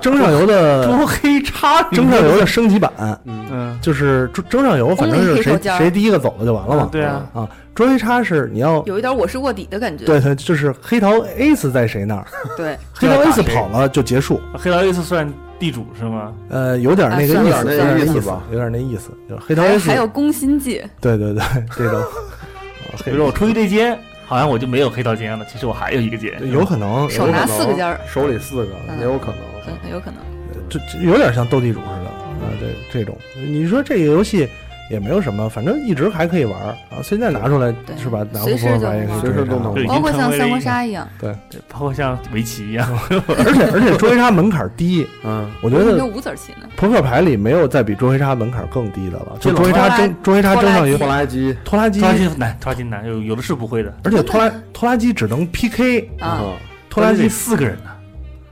[0.00, 2.90] 蒸上游的捉黑叉，蒸上游的升级版，
[3.24, 6.88] 嗯，嗯，就是蒸蒸上游，反正是谁谁第一个走了就完了嘛。
[6.90, 10.04] 对啊，啊，捉黑叉是你要有一点我是卧底的感觉。
[10.04, 12.26] 对对，就是黑桃 ace 在谁那儿，
[12.56, 14.40] 对，黑桃 ace 跑了就结束。
[14.54, 16.32] 黑桃 ace 算地主是吗？
[16.48, 19.10] 呃，有点那个啊意思，有点意思吧有点那意思。
[19.28, 21.42] 就黑桃 ace 还有攻心计，对对对，
[21.76, 22.02] 这种，
[23.04, 23.96] 比如说我出去对接，
[24.30, 26.40] 好像我就没有黑桃尖了，其实我还有一个尖。
[26.52, 29.38] 有可能，手拿四个尖儿，手里四个嗯也有可能。
[29.66, 30.20] 很很有可能。
[30.68, 33.18] 就就有点像斗地主似的啊，这这种。
[33.48, 34.48] 你说这个游戏
[34.90, 37.00] 也没有什么，反正一直还可以玩儿啊。
[37.02, 38.26] 现在拿出来是吧？
[38.32, 41.32] 拿随时就副牌也可以随时都能对包括像三国杀一样，对，
[41.68, 46.68] 包括像围棋一样，而且而且捉黑叉门槛低， 嗯，我觉得五子棋呢？
[46.76, 49.36] 扑克牌里没有再比捉黑叉门槛更低的了。
[49.40, 53.94] 就金捉黑叉拖拉争捉黑叉争上游拖拉机，拖拉机拖，拉机难，拖拉机难，有有的是不会的。
[54.02, 56.56] 而且拖拉拖拉机只能 PK，啊，嗯
[56.88, 57.90] 拖拉机四个人呢，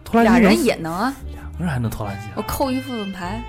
[0.05, 2.33] 拖拉机能人也能啊，两个人还能拖拉机啊？
[2.37, 3.43] 我扣一副本牌，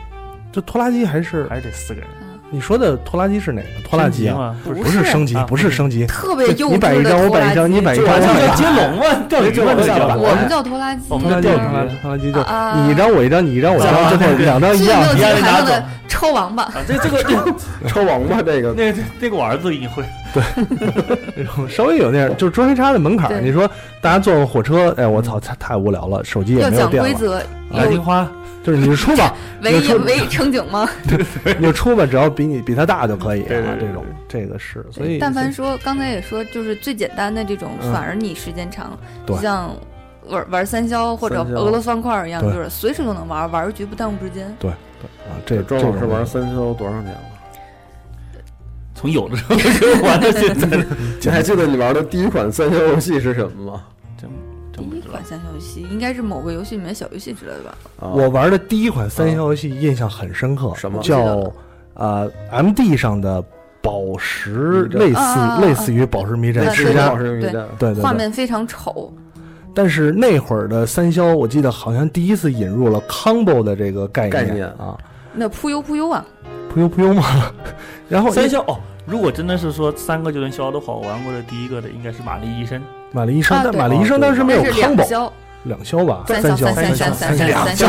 [0.51, 2.09] 这拖拉机还是还是得四个人。
[2.51, 3.67] 你说的拖拉机是哪个？
[3.87, 4.55] 拖拉机啊？
[4.63, 6.05] 不是不不是升级啊，不是升级。
[6.07, 8.97] 特别幼稚你摆一张，的我摆一张，你摆一张，就我摆一张叫接龙。
[8.97, 15.03] 嘛，钓鱼嘛，这叫板我们叫拖拉机，我们叫拖拉机，拖拉机就啊你一张我一张，你一张我一张，啊最后两张一样。
[15.09, 15.19] 最没有。
[15.19, 17.53] 一样几个孩子拿走的抽王八，啊，这这个这个
[17.87, 18.73] 抽王八这个。
[18.77, 20.03] 那那个我儿子已经会，
[21.69, 23.39] 稍微有点，就是捉黑叉的门槛儿。
[23.41, 23.69] 你说
[24.01, 27.09] 大家坐个火车，哎，我操，太太无聊了，手机也要没有电了。
[27.09, 27.39] 讲规则，
[27.71, 28.29] 有蓝青花
[28.63, 30.87] 就是你就出吧， 唯一唯一乘警吗？
[31.07, 33.61] 对你就出吧，只要比你比他大就可以对对。
[33.61, 38.97] 对啊这种这个是，所以但凡说刚才也说，就是最简单的这种，嗯反而你时间长，
[39.41, 39.73] 像
[40.27, 44.45] 玩玩三消或者俄罗斯方块一样，就是随时都能玩，玩一局不耽误时间。
[44.63, 47.21] 啊，这庄这种老师玩三消多少年了？
[48.99, 50.67] 从有的时候就玩到现在，
[51.23, 53.83] 你还记得你玩的第一款三消游戏是什么吗？
[54.19, 54.29] 真
[54.73, 55.23] 第真不知道一款。
[55.23, 57.77] 三消游戏应该是某个游戏里面小游戏之类的吧？
[58.01, 61.49] 啊，我玩的第一款三消游戏印象很深刻，什么叫
[61.93, 63.41] 呃 M D 上的
[63.81, 66.93] 宝石，类似啊啊啊类似于宝石迷阵宝，石迷对
[67.53, 68.03] 战，对对对。
[68.03, 69.13] 画面非常丑，
[69.73, 74.97] 但是那会儿的三消，我记得好像第一次引入了 combo 的这个概概念啊，
[75.33, 76.25] 那扑悠扑悠啊！
[76.69, 77.23] 扑悠扑悠嘛。
[78.07, 85.03] 然后三消哦，如果真的是说三个就能消的话，我玩过的第一个的应该是玛丽医生，玛丽医生，但玛丽医生当时没有康宝。
[85.03, 87.87] 两 combo，消，两消吧，三消消三消三三消两消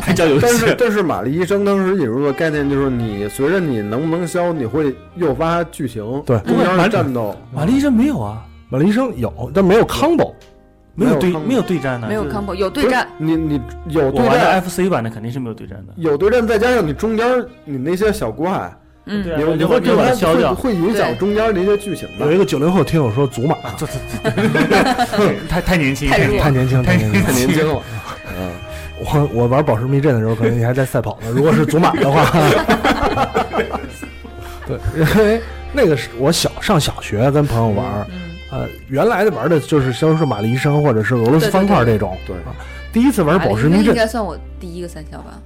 [0.40, 0.76] 但是。
[0.78, 6.38] 但是玛丽医生当时引入的概念就是你随着你能不能消，你会诱发剧情，对。
[6.40, 10.32] 中间的战斗，玛丽医生没有啊，玛丽医生有，但没有 combo。
[10.94, 15.92] 没有对没有对战呢，没有就是 combo，有对战，你你有我玩的对战，FC 版的肯定是没有对战的。
[15.96, 17.26] 有对战，再加上你中间
[17.64, 18.70] 你那些小怪，
[19.06, 20.54] 嗯对，啊你你会会把它它会消掉。
[20.54, 22.26] 会影响中间的一些剧情的。
[22.26, 26.18] 有一个九零后听友说祖玛，这这 太太年轻，太
[26.50, 27.32] 年轻，太年轻太。
[27.32, 27.82] 年轻了，
[28.38, 28.50] 嗯，
[29.00, 31.30] 我 我玩宝石密阵的时候，可能你还在赛跑呢。
[31.30, 32.24] 如果是祖玛的话，
[34.66, 35.40] 对，因为
[35.72, 42.16] 那个是我小上小学跟朋友玩儿，嗯，呃，原来的玩的就是像是玛丽医生或者是俄罗斯方块这种。
[42.26, 42.34] 对。
[42.38, 42.54] 啊，
[42.92, 45.38] 第一次玩宝石迷阵，应该算我第一个三消吧。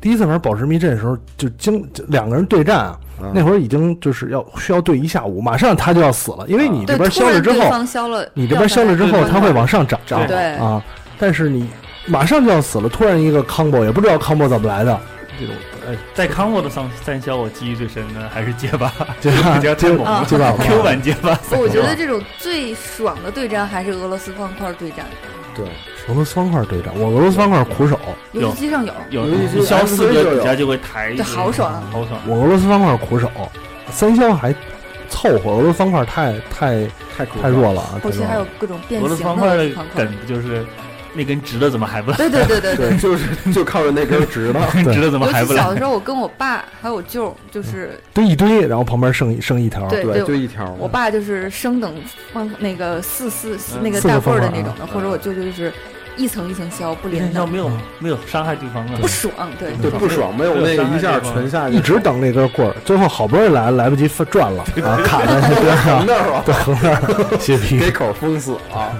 [0.00, 3.32] 第一次玩宝石迷阵的时候，就经就两个人对战啊，嗯。
[3.34, 10.54] 那会儿已经就是要需要对一下午，马上他就要死了，因为你这，边消了之后，消了，你这边消了之后，对它会往上涨涨对。
[10.54, 10.82] 啊，
[11.18, 11.68] 但是你
[12.06, 14.98] 马上就要死了，突然一个 combo 也不知道 combo 怎么来的，
[15.40, 15.54] 这种
[15.86, 21.58] 哎，在康沃的三三消，我记忆最深的还是街霸， 这个这个太猛了这把 Q 版街霸三消。
[21.58, 25.06] 我觉得这种最爽的对战还是俄罗斯方块对战，
[25.54, 25.64] 对，
[26.08, 27.98] 俄罗斯方块对战，我俄罗斯方块苦手，
[28.32, 28.92] 游戏机上有。
[29.10, 32.20] 有游戏机你消四个底下就会抬一个，对好爽好爽。
[32.26, 33.30] 我俄罗斯方块苦手，
[33.90, 34.52] 三消还
[35.08, 36.84] 凑合，俄罗斯方块太太
[37.16, 38.46] 太太弱了啊，后期还有。
[38.58, 40.12] 各种变形的斯方梗。
[40.20, 40.66] 不就是
[41.16, 42.16] 那根直的怎么还不来？
[42.16, 45.78] 对对对对对，就是就靠着那根直的， 对直的怎么还不来小的？
[45.78, 50.70] 时候，我跟我爸还有我舅，就是堆一堆，然后旁边剩一剩一条，对对，就一条。
[50.78, 51.94] 我爸就是升等
[52.32, 55.72] 方那个四四那个大份儿的那种的，或者我舅舅就是
[56.16, 59.32] 一层一层削不一连的，没有没有伤害对方的，不爽。
[59.58, 68.92] 对，对不爽，没有那个一下全下去，一直等那根棍儿，最后好不容易来来不及转了啊，卡在那边上横，那儿吧，对，横那儿血皮给口封死了啊！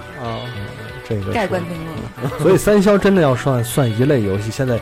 [1.08, 1.95] 这个盖棺定论了。
[2.40, 4.80] 所以三消真的要算算一类游戏，现在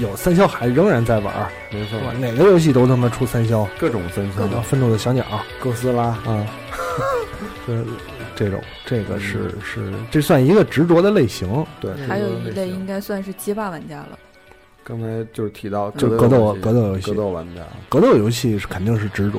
[0.00, 1.98] 有三消还仍然在玩儿，没错？
[2.20, 5.24] 哪个游戏都他妈出三消，各种分然后分，愤怒的小鸟。
[5.60, 6.46] 哥斯拉，啊，
[7.66, 7.84] 这
[8.34, 14.18] 这种这个是是这算一个执着的类型，对，还有一类应应该算是街霸玩家了，
[14.82, 17.10] 刚才就是提到就格斗格斗游戏。
[17.10, 19.38] 格斗玩家，格斗游戏是肯定是执着。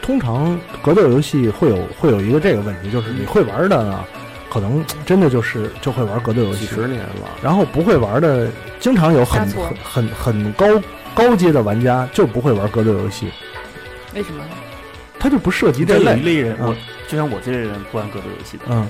[0.00, 4.04] 通常格斗游戏会有会有一个这个问题，就是你会玩的呢，
[4.50, 8.48] 可能真的就是就会玩格斗游戏，几十年了，然后不会玩的，
[8.80, 10.66] 经常有很很很很高
[11.14, 13.26] 高阶的玩家就不会玩格斗游戏，
[14.14, 14.44] 为什么？
[15.18, 16.14] 他就不涉及这一类。
[16.16, 16.76] 类人，嗯我
[17.08, 18.86] 就像我这类人不玩格斗游戏的，嗯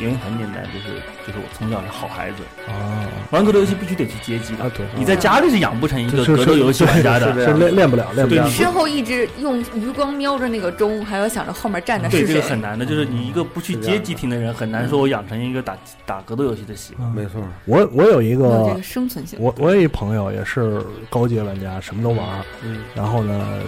[0.00, 7.52] 原因很简单，就是就是我从小是好孩子，啊玩格斗游戏必须得去街机的，啊对，你在家里是养不成一个是格斗游戏玩家的是。
[7.54, 8.48] 练练不了，练不了。
[8.48, 12.48] 身后一直用余光瞄着那个钟，还要想着后面站的对，是谁这个。
[12.48, 17.08] 很难的，就是你一个不去街机厅的人，很难说我养成一个打打格斗游戏的习惯。
[17.08, 19.38] 嗯没错，我我有一个生存性。
[19.40, 22.26] 我我有一朋友也是高阶玩家，什么都玩，
[22.64, 23.58] 嗯然后呢，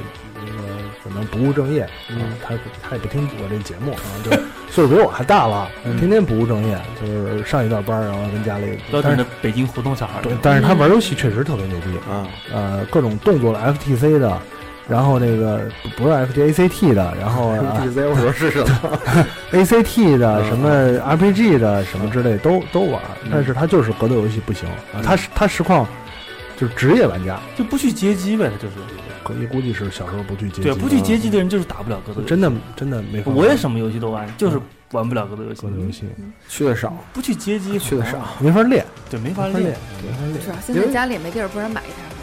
[0.47, 0.69] 那个
[1.03, 4.31] 可能不务正业，嗯啊，他他也不听我这节目啊，就
[4.71, 10.21] 岁数比我还大了，嗯天天不务正业，就是上一段班，然后跟家里，但是的北京胡同小孩。
[10.23, 14.39] 对，但是他玩游戏确实特别牛逼，啊，呃，各种动作的 FTC 的，
[14.89, 15.61] 然后那个
[15.97, 18.99] 不不是 FTACT 的，然后、啊 TZ 我说是什么？
[19.53, 23.01] ACT 的嗯什么 RPG 的什么之类都都玩，
[23.31, 25.87] 但是他就是格斗游戏不行啊，他是他实况
[26.57, 28.75] 就是职业玩家，就不去街机呗，他就是。
[29.25, 32.29] 可也估计是小时候不去街机，对，不去街机的人就是打不了格斗游戏。
[32.29, 33.31] 真的真的没法。
[33.33, 35.69] 我也什么游戏都玩，就是玩不了格斗游戏格。
[35.71, 36.05] 斗游戏
[36.49, 40.45] 去的少，不去街机去的少，没法练，对，没法练练。，没法练。
[40.45, 42.22] 主要现在家里也没地儿，不然买一台回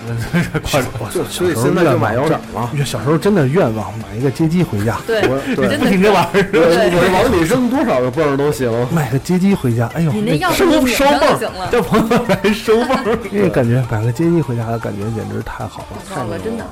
[1.12, 2.70] 就所以现在就买腰斩了。
[2.84, 5.00] 小时候真的愿望买一个街机回家，来。
[5.06, 6.48] 对，我对，不停这玩意儿。
[6.52, 6.58] 我
[6.92, 8.70] 我往里扔多少个泵儿都行。
[8.90, 11.68] 买个街机回家，哎呦，你那钥匙收你拧收泵，上就行了。
[11.70, 15.98] 叫朋友来收泵， 那个感觉买个街机回家的感觉简直太好了。
[16.08, 16.64] 太好了，真的。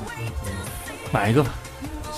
[1.11, 1.49] 买一个吧。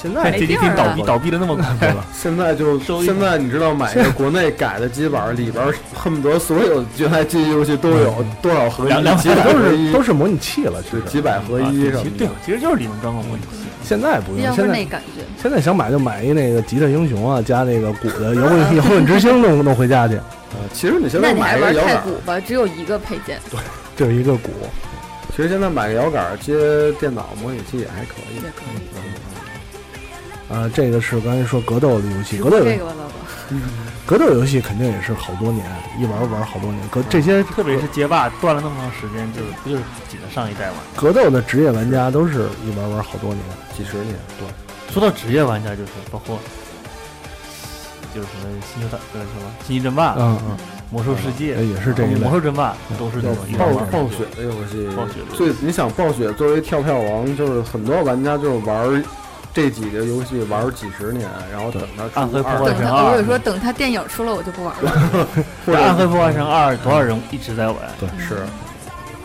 [0.02, 13.66] 现看街机厅倒闭倒闭的那么快， 现在就现在，你知道买一个国内改的机板儿，里边恨不得所有原来街机游戏都有 多少合一，两两百都是，都是模拟器了，其是实几百合一什么的对。，其实就是里面装个模拟器。
[13.84, 22.40] 现在不用，现在那感觉，现在想买就买一那个吉他英雄啊，加那个鼓的摇滚摇滚之星弄弄回家去，呃其实你现在买一个摇杆儿，太鼓吧？
[22.40, 23.60] 只有一个配件，对
[23.96, 24.50] 就是一个鼓。
[25.36, 28.42] 其实现在买个摇杆接电脑模拟器也还可以也。
[28.42, 29.21] 可以。
[30.52, 33.62] 啊，这个是刚才说格斗的游戏，格斗这个吧，老板。
[34.06, 35.66] 格斗游戏肯定也是好多年，
[35.98, 36.88] 一玩玩好多年。
[36.90, 40.76] 格这些特别是街霸断了那么长时间，就是不就是挤着上一代玩？
[40.96, 43.44] 格斗的职业玩家都是一玩玩好多年。
[43.78, 44.48] 几十年，对，
[44.94, 46.38] 说到职业玩家，就是包括
[48.14, 50.58] 就是什么星球大呃什么星际争霸、嗯嗯，
[50.90, 52.32] 魔兽世界，也也是这一类魔。
[52.32, 59.02] 兽争霸都是那叫种一暴暴雪的游戏，暴雪的最你想暴雪作为跳票王，就是很多玩家就是玩儿
[59.54, 65.28] 这几个游戏玩儿几十年，然后等它暗黑破坏神二我有说等他电影出了，我就不玩了。
[65.66, 67.76] 或者暗黑破坏神二多少人一直在玩？
[68.00, 68.46] 对，是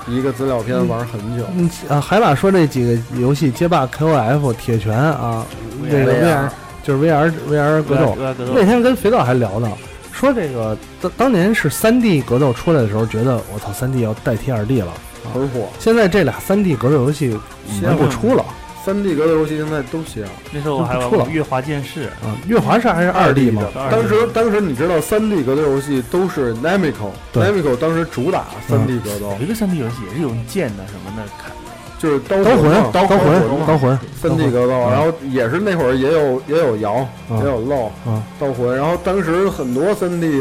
[0.09, 1.45] 一个资料片玩很久。
[1.55, 5.45] 嗯啊，海马说这几个游戏：街霸、KOF、铁拳啊，
[5.81, 6.49] 那个 VR
[6.83, 8.16] 就是 VR VR 格斗。
[8.18, 9.70] VR 格斗那天跟肥皂还聊呢，
[10.12, 14.93] 说这个当当年是三 D 格斗出来的时候，觉得我操，三 D 要代替二 D 了。
[15.35, 15.68] 很火。
[15.79, 18.45] 现在这俩三 D 格斗游戏已经不出了
[18.87, 20.24] 三 D 格斗游戏现在都行。
[20.53, 22.39] 那时候我还玩出了过月华剑士，啊。
[22.47, 23.64] 月华是还是二 D 吗？
[23.91, 27.76] 当时当时你知道三 D 格斗游戏都是 Namco，Namco 对。
[27.78, 29.32] 当时主打三 D 格斗。
[29.32, 33.18] 有，一个三 D 游戏也是用剑的什么的砍的，就是刀刀魂嘛，刀魂。
[33.18, 37.39] 魂，刀魂，三 D 格斗，嗯然后也是那会儿也有也有摇，嗯。
[37.41, 40.39] 也有漏嗯，刀魂，然后当时很多三 D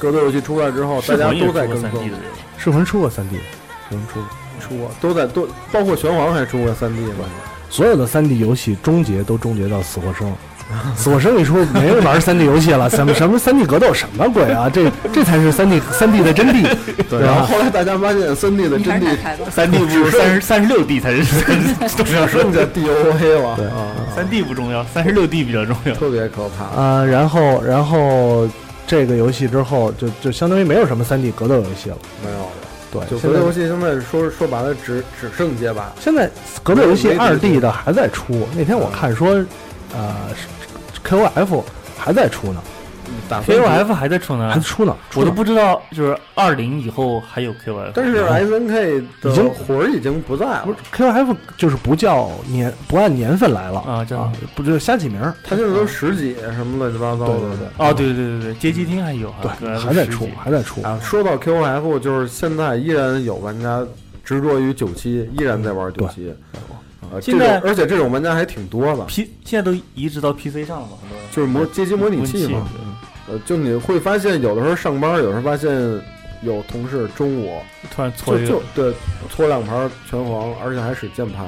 [0.00, 1.92] 格斗游戏出来之后，大家都在跟风。
[2.02, 2.16] D 的，
[2.58, 3.36] 噬魂出过三 D，
[3.88, 4.28] 噬魂出过。
[4.60, 7.14] 出过，都在都包括拳皇还出过三 D 呢。
[7.68, 10.32] 所有的三 D 游戏终结都终结到死活生。
[10.96, 14.68] 死活生一出，没人玩三 D 游戏了，什么什么三 D 格斗，什么鬼啊？
[14.68, 16.66] 这这才是三 D 三 D 的真谛。
[17.08, 19.16] 对，然后后来大家发现三 D 的真谛。
[19.50, 25.94] 三 D 不如三十三十六 D 才是只剩下 DOA 了，对啊，三 D 不重要，三十六 D 比较重要。
[25.94, 26.64] 特别可怕。
[26.64, 28.48] 啊，然后然后
[28.86, 31.96] 这个游戏之后，就就相当于没有什么三 D 格斗游戏了。
[32.24, 32.48] 没有了，
[33.08, 36.30] 对，格斗游戏现在说说白了只只剩街霸，现在
[36.62, 38.46] 格斗游戏没二 D 的还在出。
[38.56, 39.44] 那天我看说，
[39.94, 40.14] 呃
[41.06, 41.62] ，KOF
[41.98, 42.62] 还在出呢，
[43.28, 55.34] KOF 还在出呢还，出呢，出我都不知道，就是二零以后还有 KOF，但是 SNK 的已经魂儿已经不在了不是，KOF 就是不叫年不按年份来了啊这样啊，不就瞎起名儿。
[55.42, 57.38] 他现在都十几什么乱七八糟的。
[57.38, 60.82] 对对对哦，对对对对对，街机厅还有啊，对，KOF 还在出，还在出。
[60.82, 63.84] 啊，说到 QF，就是现在依然有玩家
[64.24, 66.32] 执着于九七，依然在玩九七。
[67.02, 72.66] 啊，现在这种而且这种玩家还挺多的，P 现在都移植到 PC 上了嘛，很多就是模街机模拟器嘛。
[73.28, 75.70] 呃，就你会发现，有的时候上班，有时候发现
[76.42, 77.60] 有同事中午
[77.90, 78.94] 突然搓就就对
[79.30, 81.46] 搓两盘拳皇，而且还使键盘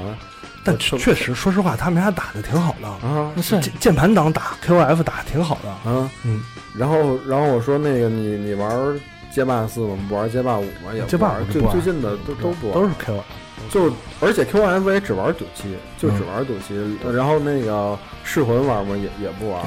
[0.65, 5.91] 但确实，说实话，他们俩打的挺好的，啊那是键键盘党打 KOF 打的挺好的。
[5.91, 6.11] 啊。
[6.25, 6.43] 嗯，
[6.77, 9.01] 然后然后我说那个你你玩
[9.31, 9.97] 街霸四吗？
[10.09, 10.93] 不玩街霸五吗？
[10.93, 13.23] 也不街霸最最近的都都不玩都是 KOF。
[13.71, 16.75] 就而且 QF 也只玩九七，就只玩九七、
[17.13, 18.97] 然后那个噬魂玩吗？
[18.97, 19.63] 也也不玩。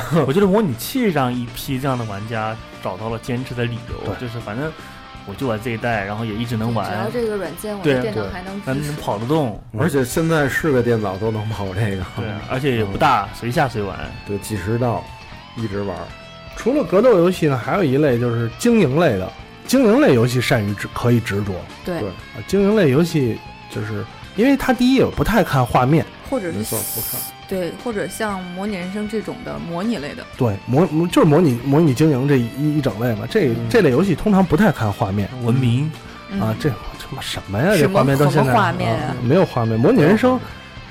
[0.26, 4.72] 我觉得模拟器让一批这样的玩家找到了坚持的理由，就是反正
[5.26, 8.96] 我就玩这一代，然后也一直能玩只要玩，这个软件我对的电脑还能咱能。
[8.96, 13.98] 跑得动，而且现在是个电脑都能跑这个，对，而且也不大，随下随玩。
[14.26, 15.04] 对，几十道，
[15.56, 15.96] 一直玩。
[16.56, 19.30] 除了格斗游戏呢，还有一类就是经营类的。
[19.64, 22.02] 经营类游戏善于执可以执着对
[22.48, 23.38] 经营类游戏
[23.70, 27.20] 就是因为它第一也不太看画面，或者是没错，不看。
[27.48, 33.26] 对，或者像模拟人生这种的模拟类的，对模模就是模拟模拟经营这一一整类嘛。
[33.30, 33.56] 这嗯。
[33.68, 35.28] 这类游戏通常不太看画面。
[35.42, 35.90] 文明，
[36.30, 37.76] 嗯、啊，这他妈什么呀？
[37.76, 39.08] 这画面到现在画面啊？
[39.08, 39.78] 啊没有画面。
[39.78, 40.40] 模拟人生，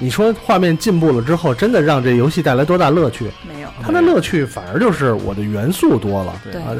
[0.02, 3.32] 你说画面进步了之后，真的让这游戏带来多大乐趣？
[3.47, 3.70] 没有。
[3.84, 6.34] 它的乐趣反而就是我的元素多了。
[6.43, 6.74] 对对啊，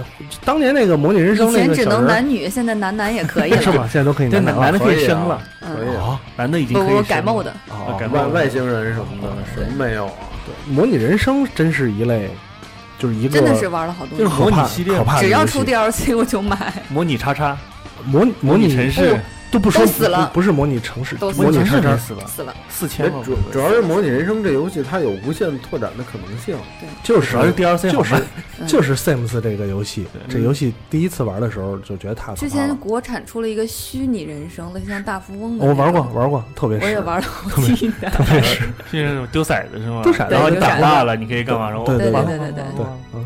[0.43, 3.76] 当年那个模拟人生以前只那个小人儿能男女，现在男男也可以是了。
[3.82, 3.89] 吗？
[3.91, 10.13] 现在都可以，男男男男的可以可以啊升了，可以嗯，啊男的已经可以升了改冒的，啊改外外星人什么的，什么没有啊？
[10.67, 12.30] 模拟人生真是一类，
[12.97, 14.17] 就是一个真的是玩了好多。
[14.17, 17.55] 就是模拟系列只要出 DLC 我就买，模拟叉叉，
[18.05, 19.19] 模拟模拟拟城市，
[19.51, 22.55] 都不说死了不不是模拟城市，都模拟城模拟叉叉市没死了，死了。
[22.69, 26.55] 四千了，主主要是模拟人生这游戏，它有无限拓展的可能性。
[27.03, 28.15] 就是主要是 DLC 就是
[28.59, 32.49] 嗯就是 Sims 这个游戏，这游戏第一次玩的时候就觉得太之。
[32.49, 35.65] 前国产出了一个虚拟人生，类似像大富翁的。
[35.65, 38.11] 我玩过，玩过，特别是我也玩了好特别几年。
[38.11, 40.01] 特别是就是那种丢骰子是吗？
[40.03, 41.69] 丢骰子然后你打大了，你可以干嘛？
[41.69, 43.25] 然后对对对对对对，嗯。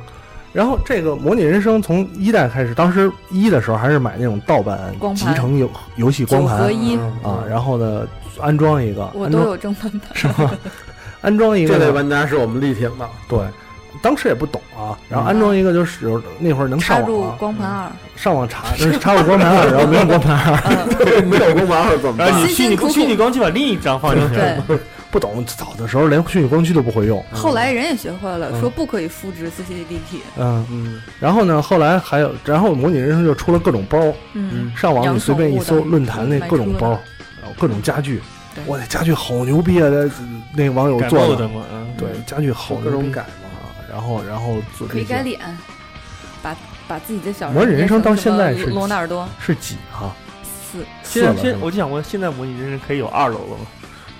[0.55, 8.07] 然后这个模拟人生从一代开始，当时一的时候还是买那种盗版光盘集成游游戏光盘合一，啊，然后呢
[8.39, 10.01] 安装一个，我都有正版版。
[10.13, 10.49] 是吗？
[11.19, 13.05] 安装一个这类玩家是我们力挺的。
[13.27, 13.39] 对，
[14.01, 20.57] 当时也不懂啊，然后安装一个就是有那会儿能上网啊，光盘二，上网查， 就是插入光盘二， 然后没有光盘二，
[20.99, 22.45] 嗯， 没有光盘二怎么办然后？
[22.45, 24.79] 你虚拟虚拟光机把另一张放进去，对。
[25.15, 27.23] 不懂，早的时候连虚拟光驱都不会用。
[27.31, 30.19] 后来人也学会了，嗯说不可以复制 CCD 体。
[30.35, 33.97] 嗯，嗯，然后呢，后来还有，然后模拟人生就出了各种包，
[34.33, 36.89] 嗯，上网你随便一搜，论坛那各种包，
[37.41, 38.21] 然后各种家具，
[38.53, 39.87] 对哇，那家具好牛逼啊！
[39.89, 40.11] 那
[40.65, 43.47] 那网友做的，嘛，嗯，对，家具好牛逼各种改嘛。
[43.63, 45.39] 啊，然后然后做这些可以改脸，
[46.43, 46.53] 把
[46.89, 50.11] 把自己的小模拟人生到现在是罗纳尔多是几啊？
[50.43, 53.65] 四，现现我就想问，现在模拟人生可以有二楼了吗？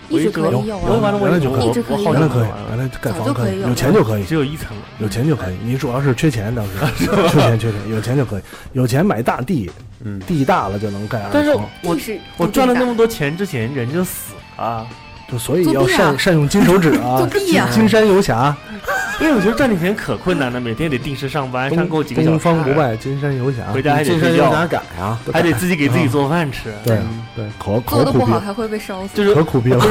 [0.10, 5.56] 一直我可以有啊，了我我原来就可以一直可以有我好原来可以，原来盖房可以，就可以有有钱就可以，只有一层，有钱就可以。
[5.64, 6.72] 你主要是缺钱，当时
[7.30, 8.42] 缺钱缺钱，有钱就可以，
[8.74, 9.70] 有钱买大地，
[10.04, 11.64] 嗯，地大了就能盖二但是层。
[11.84, 11.98] 我
[12.38, 14.86] 我赚了那么多钱之前，人就死了。
[15.28, 18.56] 就所以要善善用金手指啊 金金山游侠，
[19.20, 23.66] 因为我觉得赚这钱可困难了，每天得定时上班，上够几个小时，东方不败，金山游侠。
[23.72, 25.20] 回家还得睡觉，改啊？
[25.34, 26.74] 还得自己给自己做饭吃。
[26.86, 27.00] 对
[27.36, 29.16] 对，可可苦逼做的不好，还会被烧死。
[29.16, 29.84] 就是可苦逼了。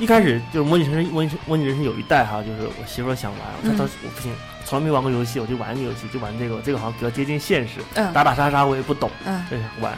[0.00, 4.32] 一开始就是模拟人生，模拟模拟人生有一代哈，就是我媳妇儿想玩，她她我不行，
[4.64, 9.40] 从来没玩过游戏，我就玩一个游戏，就玩这个，这个好像比较接近现实，嗯打打杀杀我也不懂，嗯，
[9.80, 9.96] 玩，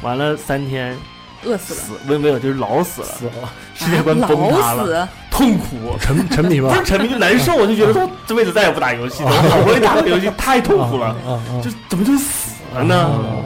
[0.00, 0.96] 玩了三天
[1.44, 5.96] 饿死了，死，没有没有，就是老死了，死了，世界观崩塌了，老死，痛苦。
[6.00, 6.74] 沉沉迷吧不。
[6.74, 11.60] 是沉迷就难受，我就觉得说这辈子再也不打游戏了，我好不容易打个游戏太痛苦了，啊啊！
[11.62, 12.96] 就怎么就死了呢？
[12.96, 13.36] 啊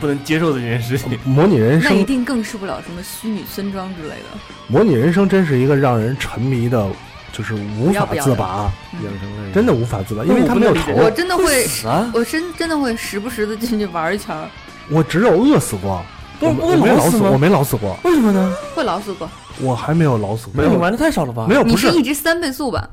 [0.00, 1.18] 不能接受这件事情。
[1.24, 4.38] 模拟人生，那一定更受不了什么虚拟村庄之类的。
[4.68, 6.86] 模拟人生真是一个让人沉迷的，
[7.32, 10.92] 就是无法自拔，养成类真的无法自拔，因为他没有头。
[10.92, 12.08] 我真的会，死啊！
[12.14, 14.48] 我真真的会时不时的进去玩一圈儿，
[14.88, 16.04] 我只有饿死过，我
[16.40, 18.56] 不不会我没老死，吗我没老死过，为什么呢？
[18.74, 19.28] 会老死过。
[19.62, 20.64] 我还没有老死过。
[20.64, 21.46] 那你玩的太少了吧？
[21.46, 22.88] 没有，不是你是一直三倍速吧？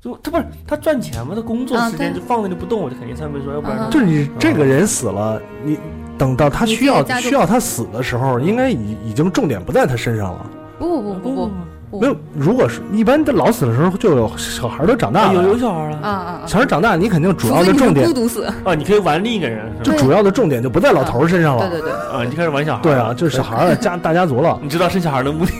[0.00, 5.78] 就他不是他赚钱嘛，他工作时间就放那里不动，我就肯定三倍速，要不然啊就是你这个人死了，你
[6.16, 10.46] 等到他你需要需要他死的时候，应该已已经重点不在他身上了。
[10.78, 11.52] 不不不不不，
[11.92, 16.46] 没有，如果是一般的老死的时候，就有小孩都长大了有有，小孩了啊啊啊！
[16.46, 19.64] 小孩长大，你肯定主要的重点孤独死，啊，你可以玩另一个人？
[19.82, 21.68] 就主要的重点就不在老头儿身上了。
[21.68, 22.82] 对对对，啊，你就开始玩小孩。
[22.82, 25.52] 对啊，，就是小孩儿家大家族了， 你知道生小孩的目的？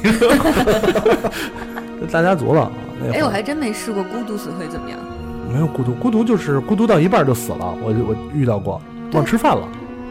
[2.11, 2.71] 大家族了。
[3.13, 4.99] 哎，我还真没试过孤独死会怎么样。
[5.53, 7.73] 没有孤独，孤独就是孤独到一半就死了。
[7.83, 8.81] 我我遇到过，
[9.13, 9.63] 忘吃饭了。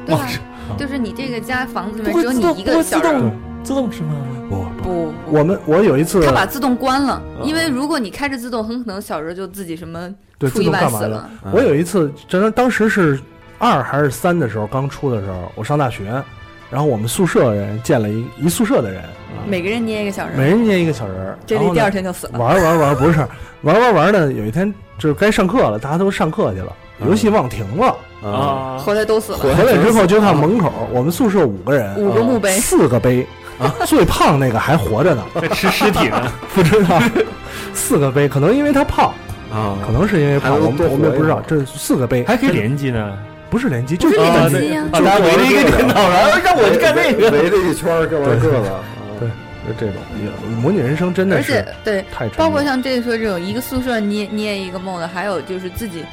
[0.08, 0.40] 忘吃，
[0.78, 3.32] 就是你这个家房子里面只有你一个小人儿，自动
[3.64, 4.14] 自动吃吗？
[4.50, 10.88] 不不，我们我有一次他把自动关了，嗯因为如果你开着自动，很可能小时候就自己什么出意外？
[10.88, 11.28] 死了。
[11.52, 13.20] 我有一次，真的当时是
[13.58, 16.04] 二还是三的时候，刚出的时候，我上大学，
[16.70, 19.04] 然后我们宿舍人见了一一宿舍的人，
[19.48, 22.38] 每个人捏一个小人儿，每人捏一个小人这里第二天就死了。
[22.38, 23.20] 玩玩玩不是
[23.64, 26.72] 玩玩玩儿呢，有一天就是该上课了，大家都上课去了，
[27.04, 27.96] 游戏忘停了。
[28.24, 33.26] 啊，啊，回来都死了，回来之后就看门口，我们宿舍五个人，五个墓碑，四个碑，
[33.86, 36.32] 最胖那个还活着呢， 在吃尸体呢。
[36.54, 37.02] 不知道。
[37.74, 39.14] 四个杯，可能因为他胖，
[39.52, 41.38] 啊，可能是因为胖，我们我们也不知道。
[41.38, 43.18] 会这四个杯还可以联机呢，
[43.50, 47.30] 不是联机，就是是联单机呀把大家围着一个电脑，然后让我去干那个。
[47.32, 48.82] 围着一圈儿各玩各的，
[49.68, 49.96] 就这种。
[50.62, 56.06] 模拟人生真的而是且对，太包括像这说这种一个宿舍捏捏一个梦的，还有就是自己，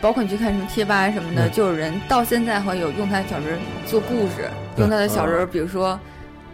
[0.00, 5.98] 包括你去看什么贴吧什么的，嗯就有人到现在会有用他的小人儿做故事，用他的小人儿，比如说，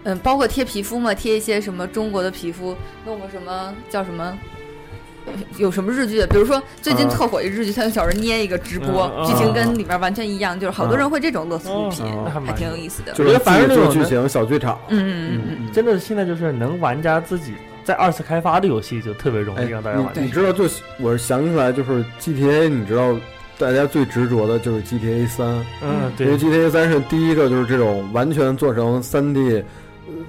[0.09, 4.37] 嗯，包括贴皮肤嘛，贴一些什么中国的皮肤，弄个什么叫什么。
[5.27, 6.25] 呃有什么日剧？
[6.31, 12.03] 比如说最近啊特火一日剧，他用小人捏一个直播，嗯剧情跟里面完全一样，就是好多人会这种乐此不疲，
[12.47, 13.13] 还挺有意思的。
[13.13, 17.53] 就是我觉得反正做剧情小剧场，嗯嗯嗯嗯真的现在就是能玩家自己
[17.85, 20.11] 在二次开发的游戏就特别容哎易让大家玩。
[20.15, 20.65] 你你知道就
[20.99, 23.15] 我想起来就是 GTA，你知道
[23.59, 25.47] 大家最执着的就是 GTA 三，
[25.83, 29.63] 嗯，因为对，GTA 三是第一个就是这种完全做成三 D，呃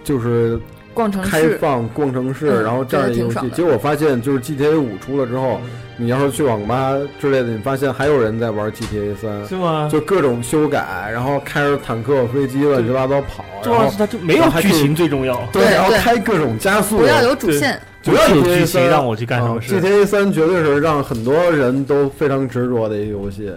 [0.03, 0.61] 就是嗯，
[0.93, 5.59] 逛城开，放逛城市，嗯然后这样的游戏结果发现就是 GTA 五出了之后，
[5.97, 9.45] 你要是去网吧之类的，你发现还有人在玩 GTA 三。
[9.47, 9.88] 是吗？
[9.91, 15.39] 就各种修改，然后开着坦克、飞机乱七八糟跑，重要是它就没有剧情最重要。
[15.51, 19.80] 对然后开各种加速，不要有主线，不要有剧情让我去干什么事。
[19.80, 23.51] GTA 三绝对是让很多人都非常执着的一个游戏，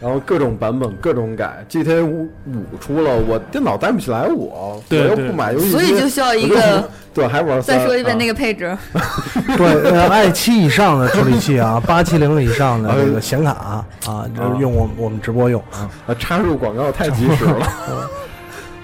[0.00, 1.64] 然后各种版本各种改。
[1.68, 6.88] GTA 五五出了，我电脑带不起来我，我又不买游戏机，所以就需要一个。
[7.12, 7.78] 对，还玩三。
[7.78, 8.76] 再说一遍那个，配置，
[9.56, 15.90] 对，呃，i 七以上的处理器啊， 八七零以上的这个显卡啊，就是用我们我们直播用啊。
[16.06, 17.66] 啊插入广告太及时了。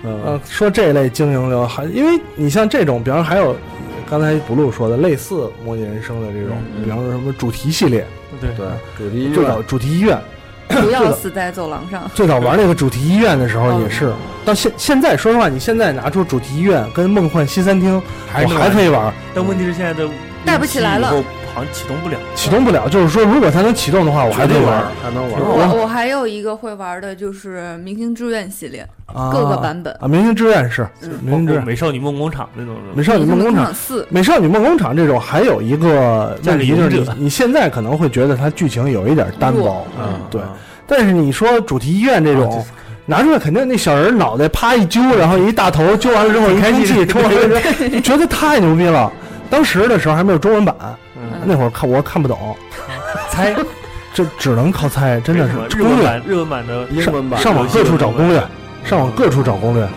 [0.02, 3.56] 嗯呃，说这类经营流，还因为你像这种，比方说还有
[4.08, 8.04] 刚才不露说的类似模拟人生的这种，嗯比方说什么主题系列，
[8.40, 8.66] 对对，
[8.98, 10.16] 主题医最早院主题医院，
[10.82, 12.10] 不要死在走廊上。
[12.14, 14.12] 最早玩那个主题医院的时候嗯也是，
[14.44, 18.02] 到现现在说实话，你现在拿出主题医院跟梦幻西餐厅，我
[18.32, 20.08] 还还可以玩，但问题是现在的
[20.44, 21.12] 带不起来了
[21.56, 22.18] 好像启动不了。
[22.34, 22.86] 启动不了。
[22.86, 24.84] 就是说，如果它能启动的话，我还得玩。
[25.02, 25.40] 还能玩。
[25.40, 29.90] 我我还有一个会玩的，就是明星志愿系列，啊各个版本。
[29.98, 32.74] 啊，明星志愿是嗯明星志愿，美少女梦工厂那种。
[32.94, 33.72] 美少女梦工厂。
[33.72, 40.42] 四，美少女梦工厂这种还有一个问题，就是你你现在可能会觉得它剧情有一点单薄，嗯，对。
[40.86, 42.64] 但是你说主题医院这种啊，
[43.06, 47.54] 拿出来肯定那小人脑袋啪一揪，然后一大头揪完了之后一喷气冲完了之
[47.88, 49.10] 后，觉得太牛逼了。
[49.48, 50.94] 当时的时候还没有中文版，嗯，
[51.46, 52.56] 那会儿看我看不懂，
[53.30, 53.54] 猜，
[54.12, 58.42] 这只能靠猜，真的是攻略，日文版日文版的英文版上网各处找攻略，
[58.84, 59.90] 上网各处找攻略啊。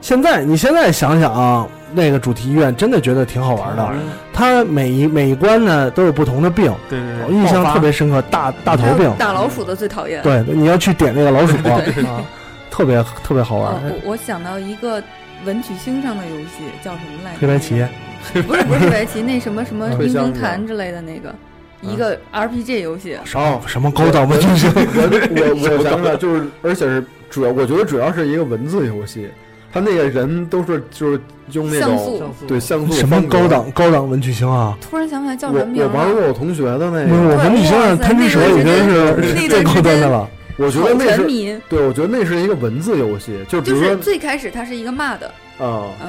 [0.00, 3.88] 现在你现在想想啊，那个主题医院，真的觉得挺好玩的。
[4.32, 9.12] 它每一每一关呢都有不同的病，对对我印象特别深刻，大大头病。
[9.18, 10.22] 打老鼠的最讨厌。
[10.22, 11.80] 对，你要去点那个老鼠啊，
[12.70, 13.80] 特别特别好玩哦。
[13.82, 15.02] 我我想到一个
[15.44, 17.38] 文曲星上的游戏，叫什么来着？
[17.40, 17.84] 黑白棋，
[18.46, 21.34] 不是不是黑白棋，那什么什么冰推箱子冰坛之类的那个，
[21.80, 23.16] 一个 RPG 游戏。
[23.34, 24.70] 哦，什么高档文曲星？
[24.74, 29.28] 我我我想起来，就是 而且是主要，我觉得主要是一个文字游戏，
[29.72, 31.20] 他那个人都是就是
[31.52, 34.76] 用那种像素，对像素什么高档高档文曲星啊？
[34.80, 36.22] 突然想起来叫什么名我玩过。
[36.28, 40.28] 我同学的那不是，个，我文曲星上贪吃蛇已经是那最高端的了。
[40.56, 45.28] 我觉得那是，对，我觉得那是一个文字游戏，就比就是如说最开始它是一个骂的，
[45.60, 46.08] 啊，嗯，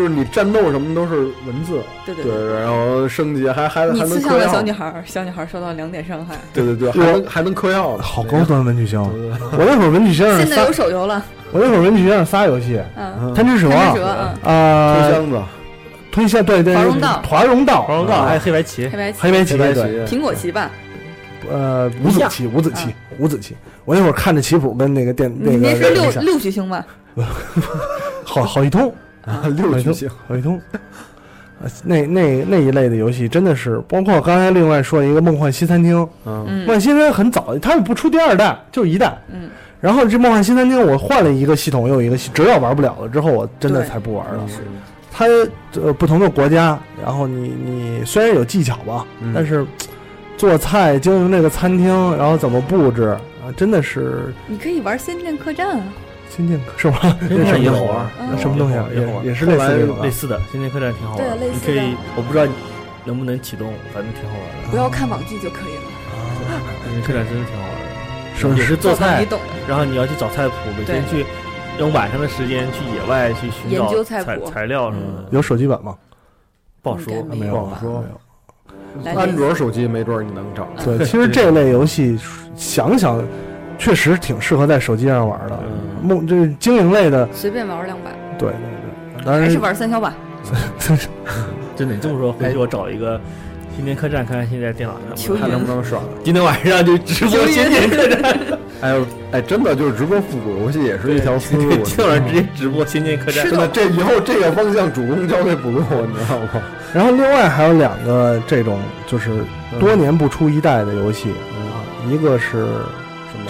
[0.00, 6.36] 就是你战斗什么都是文字，对对对，然后升级还还还你刺能嗑药小，女孩儿，小女孩儿受到两点伤害。
[6.54, 8.98] 对对对，还能还能嗑药呢，好高端文曲星！
[9.12, 9.20] 对。
[9.20, 11.22] 对对我那会儿文曲星上仨现在有，手游了，
[11.52, 14.06] 我那会儿文曲星上仨游戏：嗯，嗯贪吃蛇、贪吃蛇，
[14.50, 15.42] 啊，箱子、
[16.10, 20.70] 推箱对对，华容道华容道，黄龙道还有黑白棋黑，白棋，黑白棋黑白对，棋，苹果棋吧，
[21.50, 23.54] 呃，五子棋，五子棋，五子棋。
[23.84, 26.82] 我那会儿看着棋谱跟那个电那个你那是六六曲星吧？
[28.24, 28.94] 好好一通，
[29.24, 30.60] 啊， 六曲星，好一通。
[31.62, 35.94] 呃那那那一类的游戏真的是，包括刚才另外说一个《梦幻西餐厅》，
[36.24, 39.14] 嗯，嗯梦幻西餐厅》很早，它也不出第二代，就一代。
[39.30, 44.48] 嗯，然后这《梦幻西餐厅》，我换了一个系统又一个系，只要玩不了了之后，我真的才不玩了。
[44.48, 44.54] 是
[45.12, 45.26] 它
[45.82, 49.66] 呃不同的国家，然后你你虽然有技巧吧，嗯但是
[50.38, 53.08] 做菜经营这个餐厅，然后怎么布置
[53.44, 55.84] 啊，真的是你可以玩《仙剑客栈》啊，
[56.30, 56.96] 仙剑那什么
[57.28, 58.06] 东西也好玩
[58.38, 58.86] 什么东西啊？
[58.94, 60.10] 也好玩也也是类似的类。
[60.10, 62.46] 似的《仙剑客栈》挺好玩的，对类似你可以，我不知道
[63.04, 64.70] 能不能启动，反正挺好玩的。
[64.70, 65.82] 不要看网剧就可以了。
[66.84, 69.46] 仙剑客栈真的挺好玩的，也是做菜你，懂的。
[69.68, 71.26] 然后你要去找菜谱，每天去
[71.78, 75.96] 用晚上的时间去野外去寻找材材料什么的，有手机版吗？
[76.82, 77.22] 不好说。
[77.24, 77.68] 没没有
[79.14, 80.66] 安卓手机没准儿你能找。
[80.84, 82.18] 对，其实这类游戏
[82.56, 83.22] 想想，
[83.80, 85.58] 确实挺适合在手机上玩的。
[85.64, 88.58] 嗯梦这经营类的，随便玩两把，对对
[89.18, 90.14] 对，当然还是玩三消吧。
[91.76, 93.20] 真的，你这么说，回去我找一个
[93.76, 96.02] 仙剑客栈，看看现在电脑上求看能不能爽？
[96.24, 98.36] 今天晚上就直播仙剑客栈，
[98.80, 101.68] 哎呦，哎，真的就是直播复古游戏也是一条思路。
[101.68, 103.50] 对，今天晚上直接直播仙剑客栈是。
[103.50, 106.62] 真的，这以后这个方向主攻交给补录，你知道吗？
[106.94, 109.44] 然后另外还有两个这种就是
[109.78, 112.66] 多年不出一代的游戏啊，一个是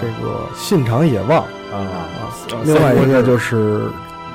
[0.01, 2.33] 这个《信长野望》啊啊，
[2.65, 3.81] 另外一个就是《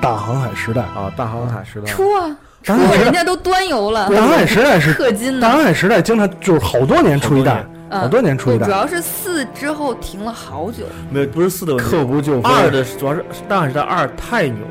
[0.00, 0.82] 大航海时代》。
[0.84, 5.40] 啊，大航海时代出啊，出大航海人家都端游了，大航海时代是氪金的。
[5.40, 8.64] 大航海时代经常就是好多年出一代，嗯好多年出一代。
[8.64, 12.40] 主要是四之后停了好久，没有，不是四的问题，刻不就。
[12.42, 14.62] 二的主要是大航海时代二太牛，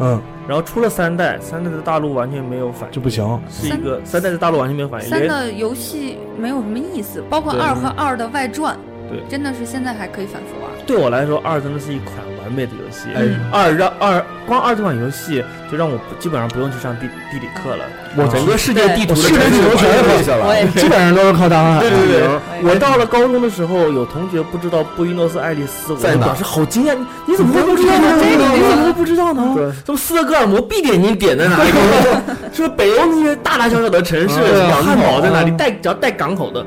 [0.00, 3.40] 嗯，然后出了三代，三代的大陆完全没有反应，就不行。
[3.50, 8.76] 是一个三代的大陆完全没有反应，三的游戏没有什么意思，包括二和二的外传，
[9.28, 10.70] 真的是现在还可以反复玩。
[10.86, 13.08] 对我来说，二真的是一款完美的游戏。
[13.14, 17.84] 哎嗯二让二光二这款游戏就让我基本上不用去上地地理课了，
[18.16, 20.64] 我整个世界地图的我世界地图全背下来。
[20.80, 21.80] 基本上都是靠大航海。
[21.80, 22.28] 对对对
[22.64, 28.18] 我到了高中的时候，有同学不知道布宜诺斯艾利斯，我在哪表示好惊讶，你你怎么会不知道呢？
[28.20, 29.52] 这个你怎么会不知道呢？
[29.54, 31.70] 对，什么斯德哥尔摩必点你点在哪里？
[32.52, 34.34] 说北欧那些大大小小的城市，
[34.82, 35.50] 汉堡在哪里？
[35.52, 36.64] 嗯带只要带港口的，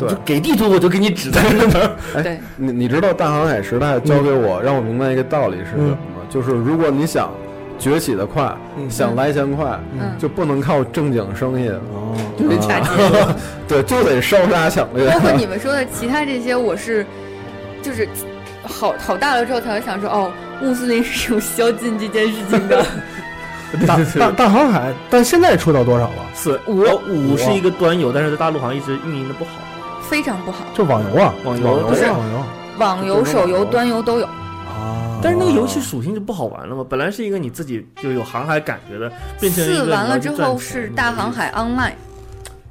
[0.00, 1.90] 就给地图我就给你指在那儿。
[2.16, 5.90] 哎对，你你知道大航海时代教给我，让我明白一个道理是什么。
[5.90, 5.98] 吗？
[6.30, 7.30] 就是如果你想
[7.78, 8.90] 崛起的快，嗯。
[8.90, 13.34] 想来钱快，嗯，就不能靠正经生意，哦，就得打劫
[13.66, 15.08] 对，就得烧杀抢掠。
[15.10, 17.06] 包括你们说的其他这些，我是
[17.82, 18.08] 就是
[18.62, 20.30] 好好大了之后才会想说，哦，
[20.60, 22.84] 穆斯林是有宵禁这件事情的。
[23.86, 26.14] 大 大大航海，但现在出到多少了？
[26.34, 26.58] 四。
[26.66, 26.80] 五。
[26.80, 29.50] 呃五是一个端游，但是在大陆好像一直运营的不好。
[30.02, 32.42] 非常不好，就网游啊，网游游不是网游
[32.78, 34.26] 网游、手游、端游都有。
[34.26, 35.20] 啊。
[35.20, 39.10] 但是那个游戏属性就不好玩了嘛，本来是一个你自己就有航海感觉的，
[39.40, 41.94] 变成四完了之后是大航海 Online，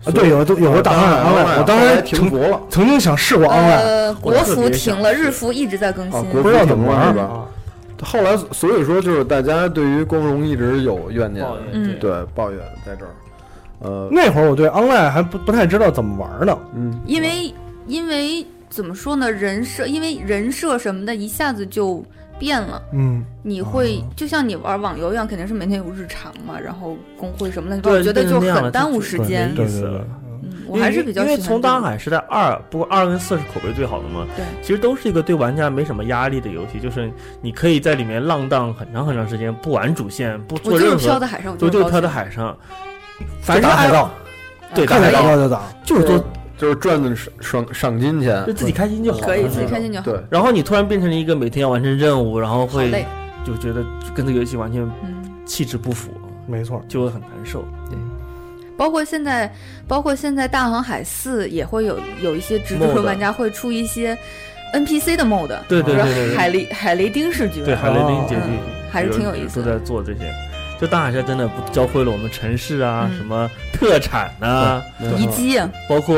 [0.05, 6.23] 啊，对，有有个大航海 online，我当时曾停服了，曾经想试过 online，呃，国服停了，日服一直在更新。
[6.29, 7.43] 不知道怎么玩是吧啊。
[8.01, 13.11] 后来所以说就是大家对于光荣一直有怨念，嗯对对抱怨在这儿。
[13.79, 16.57] 呃，那会儿我对 online 还不不太知道怎么玩呢。
[16.73, 17.53] 嗯，因为
[17.87, 22.03] 因为怎么说呢，人设因为人设什么的，一下子就
[22.39, 22.81] 变了。
[22.93, 29.53] 嗯，你会就像你玩网游一样，肯定是每天有日常嘛，然后工会什么的，对我觉得就很耽误时间。
[29.55, 30.01] 对对对
[30.67, 34.27] 我还是比较因为从大航海时代二，不过二跟四是口碑最好的嘛。
[34.35, 37.09] 对，其实都是一个对玩家没什么压力的游戏，就是
[37.41, 42.57] 你可以在里面浪荡很长很长时间，不玩主线，不我就是做任何，飘在海上，我就就是飘在海上，
[43.41, 44.11] 反正打海盗，
[44.75, 45.61] 对打海盗海盗就打。
[45.85, 46.23] 就是做
[46.57, 49.19] 就是赚的赏赏赏金钱就，自己开心就好。
[49.19, 50.05] 可以自己开心就好。
[50.05, 53.05] 对，然后你突然变成了一个每天要完成任务，然后会
[53.45, 53.85] 就觉得
[54.15, 56.11] 跟这个游戏完全嗯，气质不符，
[56.47, 57.61] 没错，就会很难受。
[57.89, 57.97] 对
[58.75, 59.51] 包括现在，
[59.87, 64.15] 包括现在大航海四也会有有一些直播玩家会出一些
[64.73, 68.59] NPC 的 mod，对对对对对海雷海雷丁式局，对，海雷丁结局嗯
[68.91, 69.79] 还是挺有意思都的。
[69.79, 70.31] 在做这些。
[70.79, 73.17] 就大海山真的不教会了我们城市啊，嗯。
[73.17, 74.81] 什么特产呐、
[75.17, 75.59] 遗迹，
[75.89, 76.17] 包括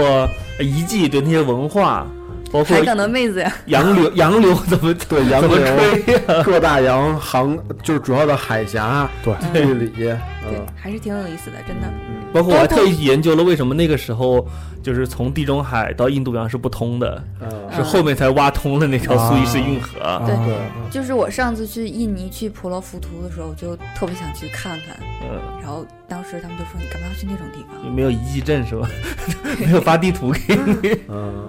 [0.58, 2.06] 呃遗迹对那些文化，
[2.52, 9.34] 包括海港的妹子呀，洋流洋流怎么对洋怎么流吹呀、 各大洋航就是主要的海峡对。
[9.54, 10.12] 地理，对
[10.48, 11.88] 嗯，还是挺有意思的，真的。
[12.34, 14.48] 包括我还特意研究了为什么那个时候
[14.84, 17.50] 就是从地中海到印度洋是不通的，嗯。
[17.76, 20.00] 是后面才挖通了那条苏伊士运河。
[20.26, 20.46] 对啊
[20.90, 27.86] 就是我上次去印尼去婆罗浮屠的时候，我就特别想去看看，嗯，然后当时他们就说你干嘛要去那种地方？
[27.86, 28.90] 有没有遗迹镇是吧？
[29.60, 31.00] 没有发地图给你。
[31.10, 31.48] 嗯，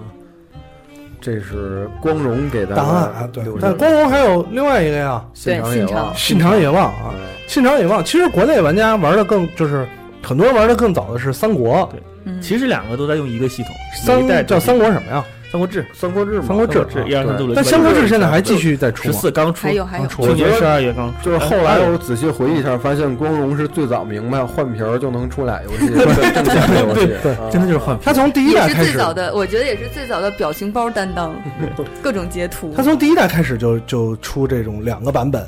[1.21, 3.43] 这是光荣给的档案对。
[3.61, 6.59] 但光荣还有另外一个呀，信长野望，信长。
[6.59, 8.03] 野望啊，嗯信长野望。
[8.03, 9.87] 其实国内玩家玩的更就是
[10.23, 15.23] 很多人玩的更早的是三国，对，其实两个都在用一个系统，三叫三国什么呀？
[15.51, 19.19] 三国志，三国志嘛，三国志啊一二三四五六但三国志现在还继续在出十吗？
[19.19, 19.67] 四刚出。
[19.67, 25.89] 还，有还有，出去年十二月刚出，就是后来我仔细回忆一下，发现光荣是最早明白换皮儿就能出俩游戏，
[26.33, 28.05] 挣钱的游戏，对啊真的就是换皮。
[28.05, 31.35] 他从第一也是代开始，最早的，我觉得也是最早的表情包担当，
[32.01, 32.73] 各种截图。
[32.73, 32.81] 他。
[32.81, 35.45] 从第一代开始就就出这种两个版本，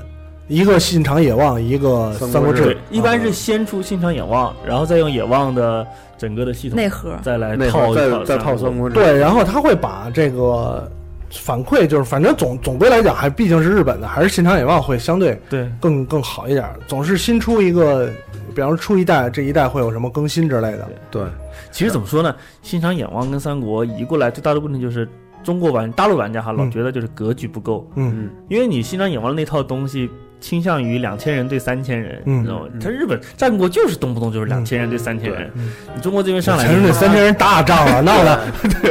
[0.47, 5.85] 一个信长野望，一个三国志一般是先出信长野望，然后再用野望的
[6.17, 10.91] 整个的系统内核，再来套再再套三三国志，对，然后他会把这个
[11.31, 18.09] 反馈，就是反正总总归来讲，还毕竟是日本的，还是信长野望会相对对更更好一点，总是新出一个，
[18.53, 20.87] 比方说出一代，这一代会有什么更新之类的。
[21.09, 21.23] 对，
[21.71, 22.35] 其实怎么说呢？
[22.61, 25.07] 信长野望跟三国移过来最大的问题就是，
[25.41, 30.09] 中国玩大陆玩家哈老嗯觉得就是格局不够，嗯因为你新长野望那套东西
[30.43, 32.41] 倾向于两千人对三千人，嗯。
[32.41, 32.65] 你知道吗？
[32.73, 32.79] 嗯？
[32.81, 38.39] 他日本战国就是动不动就是两千人对三千人，嗯你中国这边上来前面那三千人大仗了， 闹呢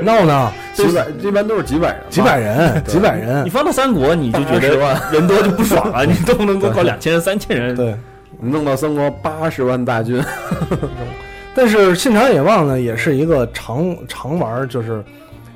[0.03, 6.05] 闹呢，几百一般都是几百人，几百人，几百人你，放到三国，你就觉得万人多就不爽了！
[6.07, 7.95] 你动不能给我搞两千人、三千人，对。
[8.41, 10.21] 弄到三国八十万大军，
[11.55, 15.05] 但是信长野望呢，也是一个常常玩，就是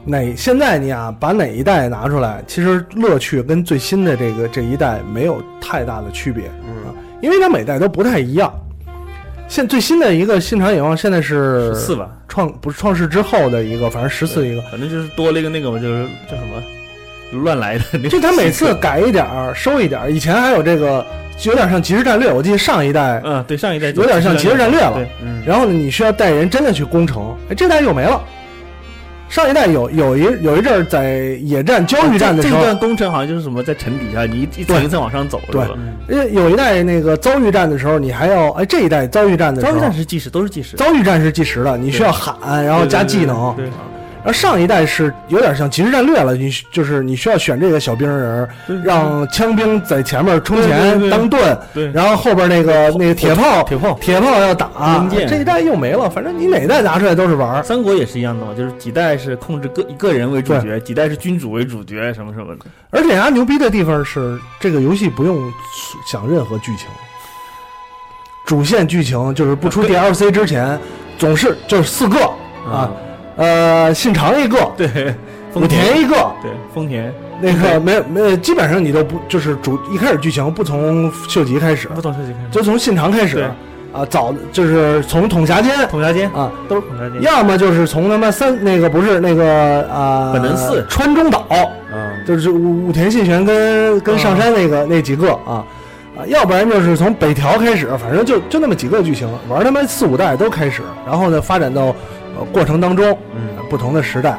[0.07, 8.53] 哪现在你啊，把哪一代拿出来，其实乐趣跟最新的这个这一代没有太大的区别，嗯，因为它每代都不太一样。
[9.49, 18.09] 现最新的一个信长野望现在是十四吧，创不是创世之后的一个，反正十四一个，反正就是多了一个那个嘛，就是叫什么乱来的那个。
[18.09, 21.05] 就他每次改一点儿收一点儿，以前还有这个
[21.45, 28.21] 有点像即时战略，我记得上一代，嗯，对，上一代有点像即时战略了对，嗯然后呢你需要带人真的去攻城，哎，这代又没了。
[29.29, 43.55] 上一代有有一有一阵儿在野战交易战的时候这段工程好像就是什么在城底下，你一一层一层往上走，对有一代那个遭遇战的时候，你还要哎，这一代遭遇战的时候，遭遇战是计时，都是计时，遭遇战是计时的，你需要喊，然后加技能。
[44.27, 48.49] 后上一代是有点像即时战略了，你就是你需要选这个小兵人，
[48.85, 51.59] 让枪兵在前面冲前当盾，
[51.93, 53.95] 然后后边那个那个铁炮铁炮。
[54.01, 54.69] 铁炮要打
[55.29, 56.11] 这一代又没了。
[56.11, 57.63] 反正你哪代拿出来都是玩。
[57.65, 62.67] 三国也是一样的嘛，就是几代是控制个一个人为主角，几代是君主为主角，什么什么的。
[62.91, 65.53] 而且它牛逼的地方是，这个游戏不用
[66.07, 66.87] 想任何剧情，
[68.45, 70.79] 主线剧情就是不出 DLC 之前，
[71.19, 72.19] 总是就是四个
[72.71, 72.91] 啊，
[73.37, 74.87] 呃，信长一个，对，
[75.55, 76.01] 武丰田。
[76.01, 77.13] 一个，对丰田。
[77.41, 83.45] 那个没有没有，基本上你都不就是主一开始剧情不从秀吉开始，不从秀吉开始，就从信长开始对。
[83.93, 90.85] 啊，早就是从统辖间统辖间啊，都是统辖间，要么就是从他妈三那个不是那个啊，本能寺。
[90.89, 91.47] 川中岛。
[91.95, 95.65] 嗯，就是武武田信玄跟跟上山那个、那几个啊
[96.15, 101.95] 啊，要不然就是从北条开始，反正就就那么几个剧情，玩他妈四五代都开始，然后呢发展到
[102.39, 104.39] 呃过程当中，嗯呃不同的时代，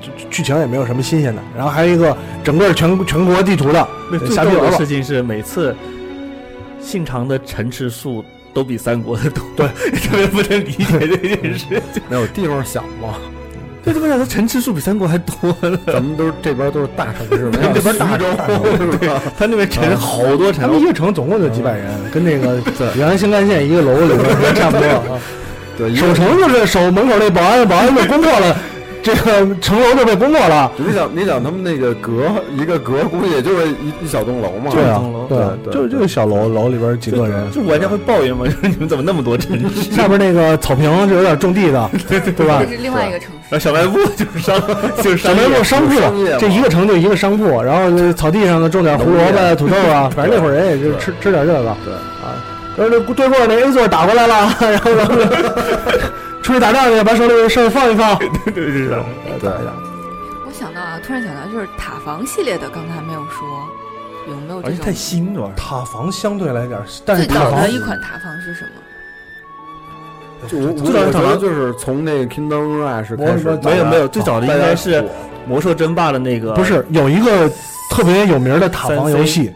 [0.00, 5.74] 剧剧情也没有什么新鲜的，然后还有一个整个全全国地图的对最逗的事情是每次
[6.80, 8.24] 信长的城池数
[8.54, 9.68] 都比三国的多，对，
[10.00, 11.80] 特别不能理解这件事情。
[12.08, 13.14] 没有地方小嘛，
[13.84, 15.78] 对，这么讲，他城池数比三国还多呢。
[15.86, 18.24] 咱们都是这边都是大城市，没有这边大是
[19.06, 19.20] 吧？
[19.38, 22.60] 他那边城好多城他，们一个城总共就几百人，跟那个
[22.96, 25.20] 原来新干线一个楼里边差不多啊。
[25.78, 28.56] 对，守城就是守门口那保安，保安被攻破了，
[29.02, 30.70] 这个城楼就被攻破了。
[30.76, 32.24] 你想，你想他们那个阁
[32.56, 34.72] 一个阁，估计也就是一一小栋楼嘛。
[34.72, 39.82] 对啊栋楼，对啊，对就是这个小楼楼里边几个人，就玩家会抱怨嘛， 就是你们怎么那么多城市？
[39.94, 42.76] 下边那个草坪是有点种地的， 对吧这？
[42.76, 43.38] 是另外一个城市。
[43.50, 44.60] 然后小卖部就是商，
[45.02, 51.74] 就是小卖部商铺商，这一个城就一个商铺，然后这草地上呢种点胡萝卜、土豆啊，反正那会儿人也就吃吃点这个。
[51.84, 52.34] 对啊，
[52.78, 55.14] 然后这对过那 A 座打过来了， 然后然后
[56.42, 58.16] 出去打仗去，把手里的事儿放一放。
[58.18, 58.88] 对对对对，
[59.40, 59.50] 对。
[60.46, 63.68] 我想到啊，突然想到，就是塔防系列的，刚才没有说，
[64.28, 68.70] 有没有这种而且太新了，塔防相对来讲，但是最塔防早的一款塔防是什么？
[70.48, 75.04] 就我最早的塔防就是从那个 Kingdom Rush 开始，没有没有，最早的应该是
[75.48, 77.50] 魔兽争霸的那个，不是有一个
[77.90, 79.52] 特别有名的塔防游戏，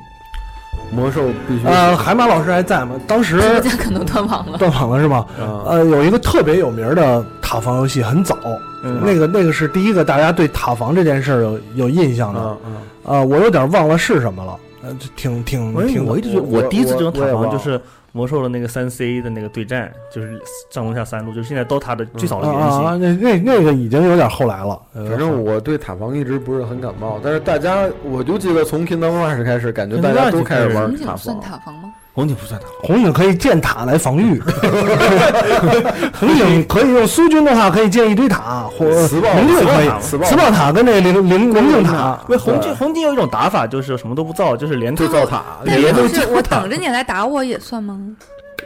[0.93, 2.95] 魔兽必须呃，海马老师还在吗？
[3.07, 4.59] 当时大家可能断网了。
[4.59, 5.25] 断网了是吗？
[5.41, 8.37] 啊，呃，有一个特别有名的塔防游戏，很早，
[8.85, 12.41] 嗯那个那个是第一个大家对塔防这件事儿有有印象的。
[12.41, 17.81] 嗯嗯，呃，我有点忘了是什么了，呃，就挺挺挺我一直觉得，我我第一次这种塔防就是
[18.13, 20.39] 魔兽的那个三 C 的那个对战，就是
[20.71, 22.85] 上中下三路，就是现在 DOTA 的最早啊的原型。
[22.85, 24.81] 啊，那那那个已经有点后来了。
[24.95, 31.41] 呃反正我对塔防一直不是很感冒，但是大家，我就记得从 Kingdom Rush 开始，感觉大家都开始玩红塔警算防。
[31.41, 31.93] 塔防吗？
[32.15, 34.39] 红警不算塔，红警可以建塔来防御，
[36.19, 47.99] 红警可以用苏军的话可以建一堆塔，或磁暴零六可以，磁暴磁暴塔跟那零零零令塔，因为红警红警有一种打法，就是什么都不造，就是连就造塔，但连都是我等着你来打我也算吗？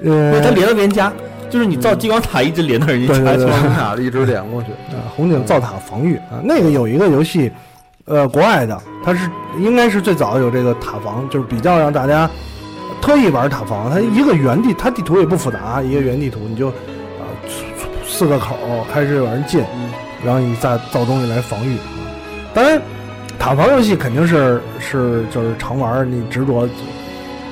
[0.04, 1.12] 呃，他连到别人家，
[1.48, 3.24] 就是你造激光塔一直连到人家家去。
[3.24, 3.46] 对对。
[3.46, 4.72] 对双塔一直连过去。
[4.94, 6.16] 啊，红警造塔防御。
[6.16, 7.50] 啊，那个有一个游戏，
[8.04, 12.28] 呃，国外的，它是应该是最早有这个塔防，就是比较让大家
[13.00, 13.90] 特意玩塔防。
[13.90, 17.24] 它一个原地，它地图也不复杂，一个原地图，你就啊、
[18.06, 19.64] 四个口儿开始有人进，
[20.24, 21.82] 然后你再造东西来防御啊。
[22.54, 22.80] 当然，
[23.38, 26.68] 塔防游戏肯定是 是就是常玩儿，你执着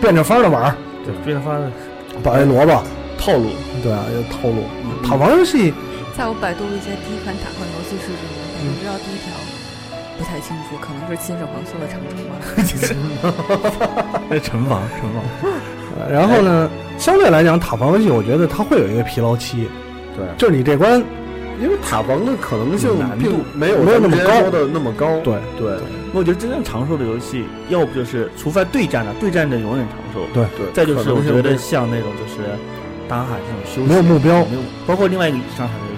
[0.00, 1.58] 变着法儿的玩儿，对，变发
[2.22, 2.82] 保一萝卜，
[3.18, 3.50] 套路，
[3.82, 4.64] 对啊，有套路。
[5.06, 5.72] 塔防游戏
[6.16, 9.32] 在我百度了一下第一款塔防游戏是什么，但我知道第一条
[10.18, 12.32] 不太清楚，可能是秦始皇修的长城吧。
[14.28, 15.52] 那城防城防，
[15.98, 19.68] 呃 然后呢，相对来讲，塔防游戏我觉得它会有一个疲劳期，
[20.16, 21.02] 对，就是你这关，
[21.60, 25.18] 因为塔防的可能性难度并没有没有那么高的那么高。
[25.20, 25.78] 对对
[26.12, 30.26] 我觉得真正长寿的游戏，要不就是除非对战的，对战的永远长寿。
[30.32, 32.48] 对对，再就是我觉得像那种就是
[33.08, 35.93] 大海这种休息，没有目标没有，包括另外一个上海的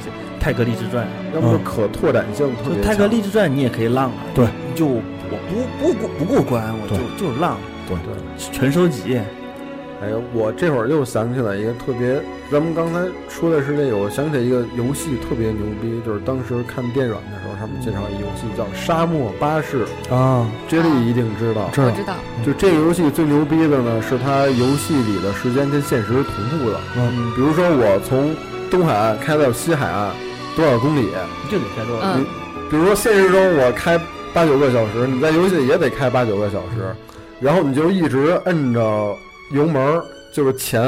[0.46, 1.04] 泰格励志传。
[1.34, 5.02] 要么就可拓展性特》，别就《泰格强励志传》你也可以浪啊，对，就我
[5.50, 7.96] 不不过不过关，我就就是浪，对。
[7.96, 8.52] 对。
[8.52, 9.20] 全收集。
[10.00, 19.84] 哎呀，我这会儿又想起来一个特别，咱们刚才说的是这个，我想起来一个游戏特别牛逼，就是当时看电软的时候，上面介绍一游戏叫《沙漠巴士》
[20.14, 21.68] 啊，，J 莉一定知道。
[21.72, 22.14] 知道我知道，
[22.46, 26.78] 就这个游戏最牛逼的呢，是它游戏里的时间跟现实同步的。
[26.96, 28.36] 嗯，比如说我从
[28.70, 30.12] 东海岸开到西海岸
[30.56, 31.10] 多少公里，
[31.50, 32.02] 就得开多少？
[32.14, 32.24] 嗯，
[32.70, 34.00] 比如说现实中我开
[34.32, 36.96] 八九个小时，你在游戏里也得开八九个小时，
[37.38, 39.14] 然后你就一直摁着
[39.52, 40.02] 油门儿，
[40.32, 40.82] 就是前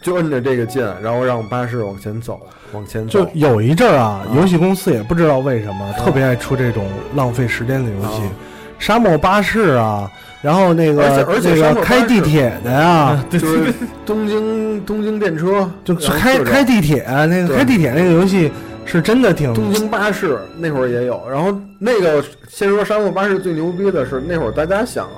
[0.00, 2.40] 就摁着这个键，然后让巴士往前走，
[2.72, 3.20] 往前走。
[3.24, 3.30] 就。
[3.34, 4.36] 有一阵儿啊，啊。
[4.36, 8.22] 游戏公司也不知道为什么特别爱出这种浪费时间的游戏。
[8.22, 8.30] 啊，
[8.78, 13.74] 沙漠巴士啊，然后那个而且而且那个沙漠巴士开地铁的呀，就是
[14.06, 18.50] 东京东京电车，就开开地铁那个开地铁那个游戏
[18.90, 25.08] 是真的挺东京巴士那会儿也有，然后那个先说沙漠巴士最牛逼的是那会儿大家想，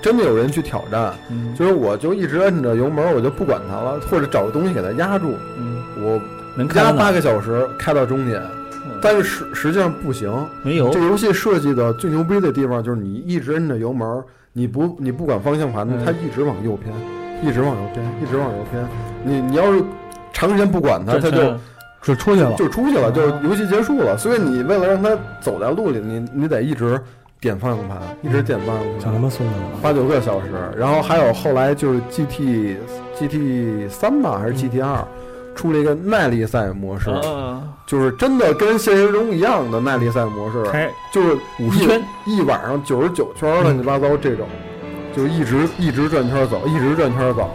[0.00, 6.20] 真的有人去挑战，嗯就是我就一直摁着油门，我就不管它了，或者找个东西给它压住，嗯，我
[6.54, 8.40] 能压八个小时开到终点，
[8.84, 10.32] 嗯但是实实际上不行。
[10.62, 14.22] 没有这个游戏设计的最牛逼的地方就是你一直摁着油门，
[14.52, 16.94] 你不你不管方向盘，嗯它一直往右偏，
[17.42, 18.86] 一直往右偏，一直往右偏。
[19.24, 19.82] 你你要是
[20.32, 21.54] 长时间不管它，它就
[22.06, 22.54] 就出去了。
[22.56, 24.16] 就出去了，就游戏结束了。
[24.16, 27.00] 所以你为了让他走在路里，你你得一直
[27.40, 30.46] 点方向盘，一直点方向盘讲他盘，妈孙子了，八九个小时。
[30.76, 32.76] 然后还有后来就是 GT
[33.18, 35.04] GT 三吧，还是 GT 二，
[35.56, 44.46] 出了一个耐力赛模式，啊，就是真的跟现实中一样的耐力赛模式，开就是五十圈，一晚上九十九圈乱七八糟这种，
[45.16, 47.50] 就一直一直转圈走，一直转圈走。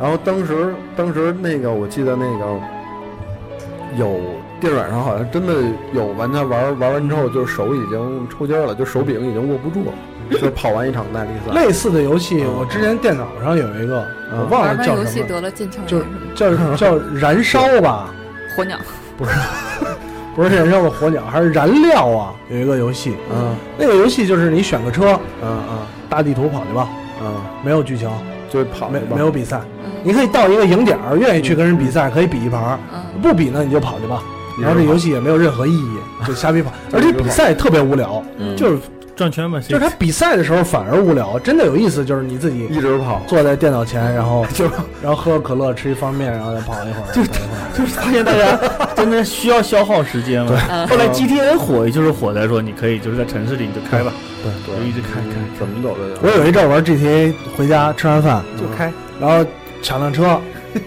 [0.00, 2.58] 然后当时当时那个我记得那个
[3.96, 4.20] 有
[4.60, 5.54] 电软上好像真的
[5.92, 11.52] 有玩家玩玩完之后，就手已经抽筋儿了，就手柄已经握不住了，就跑完一场耐力赛。
[11.52, 16.04] 类似的游戏，我之前电脑上有一个，我忘了叫什么，戏得了腱鞘炎就什
[16.58, 16.76] 么。
[16.76, 18.12] 叫叫燃烧吧，
[18.56, 18.76] 火鸟，
[20.36, 22.34] 不是燃烧的火鸟，还是燃料啊？
[22.48, 23.54] 有一个游戏，嗯。
[23.76, 25.78] 那个游戏就是你选个车，嗯嗯。
[26.08, 26.88] 大地图跑去吧，
[27.22, 27.34] 嗯，
[27.64, 28.10] 没有剧情，
[28.50, 34.22] 就是跑没没有比赛，嗯你可以到一个营点儿，愿意去跟人比赛，可以比一盘儿，嗯，不比呢你就跑去吧。
[34.60, 35.96] 然后这游戏也没有任何意义，
[36.26, 38.54] 就瞎比跑， 而且比赛特别无聊，嗯。
[38.56, 38.78] 就是
[39.20, 44.64] 转圈嘛，就是他比赛的时候反而无聊，真的有意思就是你自己一直跑，坐在电脑前，然后 就
[45.02, 47.30] 然后喝个可乐，吃一方便面，然后再跑一会儿，就是。
[47.72, 48.58] 就是发现大家
[48.96, 50.60] 真的需要消耗时间嘛。
[50.68, 54.12] 嗯 后来 GTA 火，也就是火在说你可以就是在城市里你就开吧，
[54.42, 56.18] 对就一直开开怎么走的？
[56.20, 58.92] 我有一阵儿玩 GTA，回家吃完饭就开。
[59.20, 59.48] 然后
[59.82, 60.38] 抢辆车，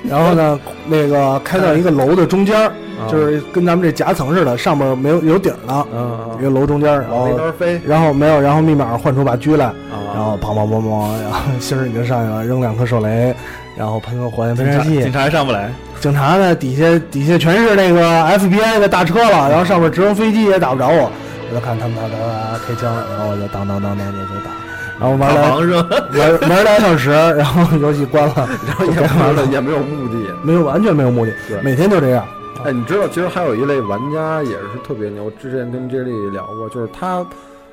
[0.07, 2.73] 然后呢，那个开到一个楼的中间儿，啊
[3.10, 7.82] 就是跟咱们这夹层似的，上面没有有顶儿呢，嗯一个楼中间儿，然后边飞。
[7.86, 9.76] 然后没有，然后密码换出把狙来，啊
[10.14, 13.34] 然后砰砰砰砰，然后星儿已经上去了，扔两颗手雷，
[13.78, 15.01] 然后喷个火焰喷射器。
[15.04, 18.01] 警，察还上不来，警察呢底下底下全是那个
[18.38, 21.12] FBI 的大车了，然后上面直升飞机也打不着我，
[21.49, 24.51] 我就看他们他他开枪，然后我就当当当当就就打，
[24.99, 25.88] 然后玩打了房是吧？
[26.18, 30.14] 玩玩两小时，然后游戏关了，然后也玩了，也没有目的。
[30.43, 32.26] 没有完全没有目的对，每天就这样。
[32.66, 35.30] 哎，你知道，其实还有一类玩家也是特别牛。
[35.32, 37.26] 之前跟 J 莉聊过，就是他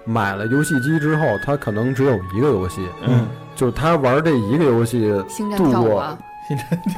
[0.04, 6.18] 买了游戏机之后，他可能只有一个游戏，嗯，就是他玩这一个游戏星战度过跳舞啊，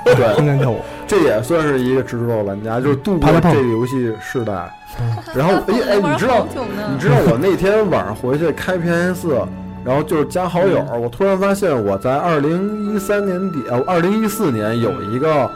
[0.04, 4.70] 对，天天跳舞，这也算是一个执着玩家，就是度过这个游戏世代。
[5.34, 6.46] 然后， 哎哎，你知道
[6.90, 9.42] 你知道我那天晚上回去开 PS 四，
[9.84, 15.50] 然后就是加好友，我突然发现我在二零一三年底，呃，二零一四年有一个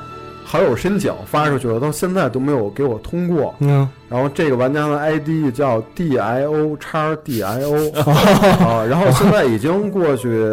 [0.48, 3.52] 好友申请发出去了，到现在都没有给我通过。
[3.58, 7.92] 嗯，然后这个玩家的 ID 叫 DIO 叉 DIO
[8.64, 10.46] 啊，然后现在已经过去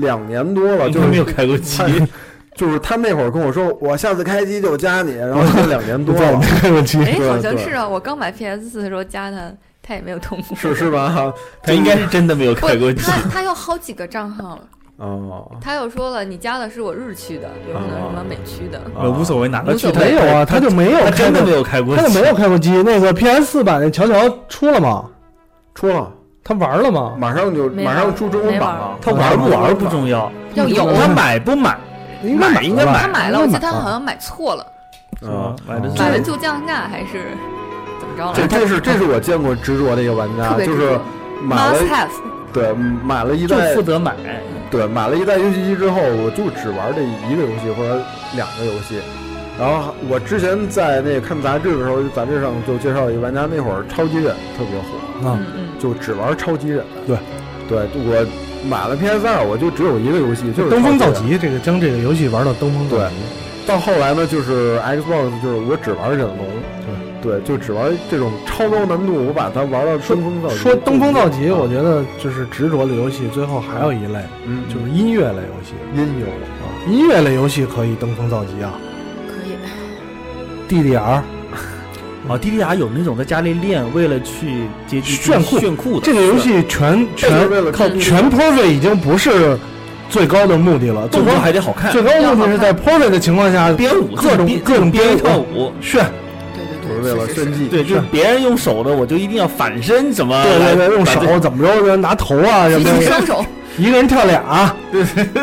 [0.00, 1.82] 两年多了， 就是没有开过机，
[2.54, 9.50] 就是他那会儿跟我说，我下次开机就加你，然后已经两年多了在我们， 开过机，哎，好像是啊，我刚买 PS 四的时候加他，
[9.82, 10.54] 他也没有通过。
[10.56, 11.32] 是是吧？
[11.62, 13.00] 他应该是真的没有开过，机。
[13.02, 14.62] 他他有好几个账号了，
[15.02, 18.80] 哦，他又说了，你加的是我日区的，有可能什么美区的。
[18.96, 19.96] 呃，无所谓，哪个无所谓。
[19.96, 22.70] 去他没有啊，他就没有开过他真的没，有开过，他就没有开过机。
[22.84, 24.14] 那个 PS 四版的乔乔
[24.48, 25.04] 出了吗？
[25.74, 26.08] 出了，
[26.44, 27.14] 他玩了吗？
[27.18, 28.96] 马上就马上出中文版了。
[29.02, 30.92] 他玩不玩不重要，要有。
[30.92, 31.76] 他买不买？
[32.22, 33.02] 应该买应该买。
[33.02, 34.62] 他买了，我记得他好像买错了，
[35.22, 35.50] 啊？
[35.66, 37.36] 买的哦买了就降价还是
[37.98, 38.32] 怎么着？
[38.34, 38.48] 这了？
[38.48, 40.96] 这这是这是我见过执着的一个玩家就是
[41.42, 42.08] 买了 must have，
[42.52, 44.14] 对买了一就负责买，
[44.72, 48.02] 对买了一代游戏机之后，我就只玩这一个游戏或者
[48.34, 48.98] 两个游戏。
[49.60, 56.82] 然后我之前在那个看杂志的时候，杂志上就介绍一个玩家，那会儿超级忍特别火，啊嗯嗯，就只玩超级忍。
[57.06, 57.16] 对，
[57.68, 58.26] 对我
[58.66, 61.12] 买了 PS 二，我就只有一个游戏，就是登峰造。
[61.12, 63.14] 极，这个将这个游戏玩到登峰造极。
[63.66, 66.38] 到后来呢，就是 Xbox，就是我只玩忍龙，
[67.22, 70.56] 对，就只玩这种超高难度，我把它玩到登峰造极。
[70.56, 78.72] 说登峰造极，啊我觉得就是执着的游戏，最后还有一类嗯，就是音乐类游戏音游啊，音乐类游戏可以登峰造极啊
[79.28, 80.82] 可以。
[80.82, 81.24] ，DDR 啊，
[82.28, 84.66] DDR 有那种在家里练，为了去
[85.02, 89.56] 炫酷炫酷的这个游戏全全为了靠全 perfect 已经不是
[90.08, 95.04] 最高的目的了，最高动作还得好看，最高目的是在 perfect 的情况下编舞各种各种编
[95.54, 96.04] 舞炫，
[97.02, 97.68] 为了炫技。
[97.68, 103.44] 对，就是别人用手的，我就一定要反身怎么，对对对，用手怎么着拿头啊什么双手，
[103.78, 104.74] 一个人跳俩，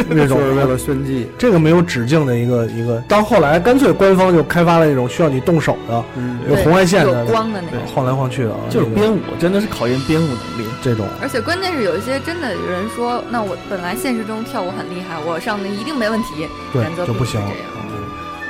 [0.10, 1.30] 那种就是为了炫技。
[1.38, 7.80] 这个没有止境的一个一个，到后来干脆官方就开发了那种需要你动手的，嗯有红外线的有光的那种。
[7.94, 10.70] 晃来晃去的，那个就是编舞，真的是考验编舞能力。
[10.82, 11.06] 这种。
[11.22, 17.70] 而且关键是有一些真的有人说，那我本来现实中跳舞很厉害，我上那一定没问题，对原则就不行不是这样。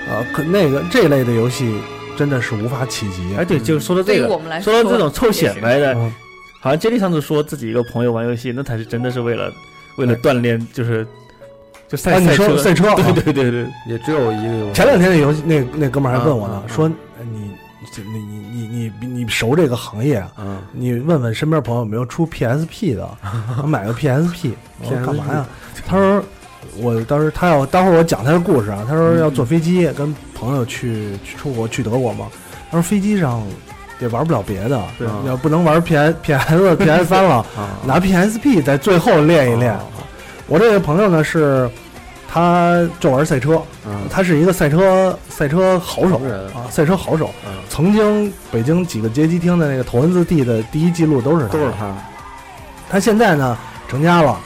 [0.09, 1.75] 呃，可那个这类的游戏
[2.19, 3.33] 真的是无法企及。
[3.37, 4.27] 哎，对，就是说到这个，
[4.61, 6.13] 说到这种凑显摆的，嗯，
[6.59, 9.49] 好像杰利上次说自己一个朋友玩游戏，那才是真的是为了
[9.97, 11.07] 为了锻炼，就是
[11.87, 14.53] 就赛啊，赛车，赛车啊，对对对对，也只有一个。
[14.57, 14.73] 游戏。
[14.73, 17.51] 前两天那游戏，那那哥们儿还问我呢说呃你
[18.03, 18.19] 你你
[18.51, 20.29] 你你你你熟这个行业啊？
[20.39, 23.09] 嗯，你问问身边朋友有没有出 PSP 的，
[23.65, 24.51] 买个 PSP，
[24.81, 25.47] 我说干嘛呀？
[25.87, 26.21] 他说
[26.77, 32.27] 我当时他要待会儿我讲他的故事啊，他说要坐飞机跟朋友去去出国去德国嘛，
[32.71, 33.43] 他说飞机上
[33.99, 39.73] 也玩不了别的，对要不能玩 PS PS PS 三了，啊，拿 PSP 在最后练一练。
[39.73, 39.81] 啊
[40.47, 41.69] 我这位朋友呢是，
[42.27, 47.29] 他就玩赛车，嗯，他是一个赛车赛车好手人啊，赛车好手。
[47.45, 51.53] 嗯，曾经北京几个街机厅的那个头文字 D 的第一记录都是他。
[51.53, 51.95] 都是他。
[52.89, 53.55] 他现在呢
[53.87, 54.39] 成家了啊，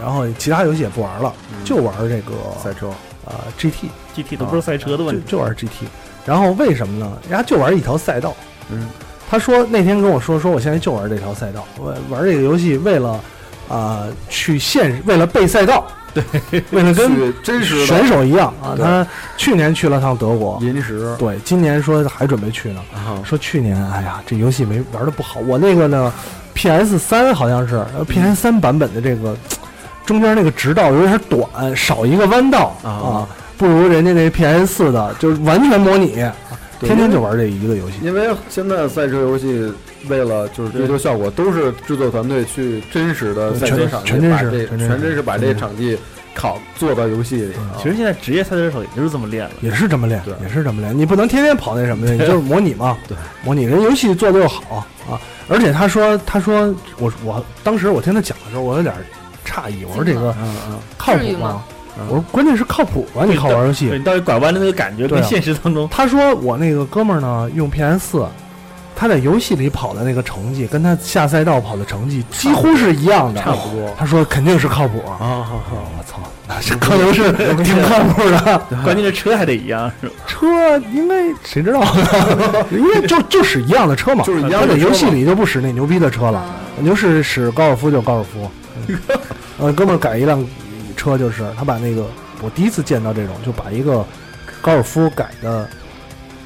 [0.00, 2.32] 然后其他游戏也不玩了，嗯就玩这个
[2.62, 2.88] 赛车。
[3.24, 5.86] 啊 GT，GT 都不是赛车的问题，就就玩 GT。
[6.26, 7.12] 然后为什么呢？
[7.28, 8.34] 人家就玩一条赛道。
[8.68, 8.88] 嗯，
[9.30, 13.20] 他说那天跟我说，说我现在就玩这条赛道，我玩这个游戏为了
[13.68, 16.22] 啊、去现为了备赛道，对，
[16.72, 18.74] 为了跟真实选手一样啊。
[18.76, 22.82] 他去年去了趟德国，银石对，今年说还准备去呢。
[22.92, 25.38] 啊，说去年，哎呀，这游戏没玩的不好。
[25.40, 26.12] 我那个呢
[26.54, 29.34] ，PS 三好像是呃 PS 三版本的这个
[30.12, 36.12] 中间那个直道有点短，少一个弯道啊啊，不如人家那 PS 四的，就是完全模拟，
[36.80, 37.96] 天天就玩这一个游戏。
[38.02, 39.72] 因为现在赛车游戏
[40.08, 45.96] 为了就是追求效果，都是制作团队去真实的赛车场地，全全真实把这全真实全真实把这场地
[46.34, 47.54] 考做到游戏里。
[47.54, 49.50] 啊其实现在职业赛车手也就是这么练了。
[49.60, 50.96] 也是这么练，也是这么练。
[50.96, 52.98] 你不能天天跑那什么的， 你就是模拟嘛。
[53.08, 55.18] 对，模拟人游戏做的又好啊。
[55.48, 58.94] 而且他说，他说我我当时我听他讲的时候，我有点
[59.44, 61.62] 诧异，我说这个嗯嗯靠谱吗
[62.08, 63.24] 我说关键是靠谱吧？
[63.26, 68.26] 你靠玩游戏，你到底拐弯的那个感觉跟现实当中，他说我那个哥们儿呢，用 PS 四，
[68.96, 73.42] 他在游戏里跑的那个成绩，跟他下赛道跑的成绩几乎是一样的。
[73.42, 75.02] 差不多他说肯定是靠谱。
[75.06, 75.62] 啊，好好，
[75.98, 76.18] 我操，
[76.48, 77.30] 那是可能是
[77.62, 78.62] 挺靠谱的。
[78.82, 80.14] 关键这车还得一样，是吧？
[80.26, 81.14] 车应该
[81.44, 82.66] 谁知道呢？
[82.72, 86.42] 因为就就使一样的车嘛，就是一样的游戏里就不使那牛逼的车了，
[86.78, 88.50] 你就是使高尔夫就高尔夫。
[89.58, 90.44] 呃，哥们儿改一辆
[90.96, 92.04] 车就是他把那个
[92.42, 94.04] 我第一次见到这种，就把一个
[94.60, 95.68] 高尔夫改的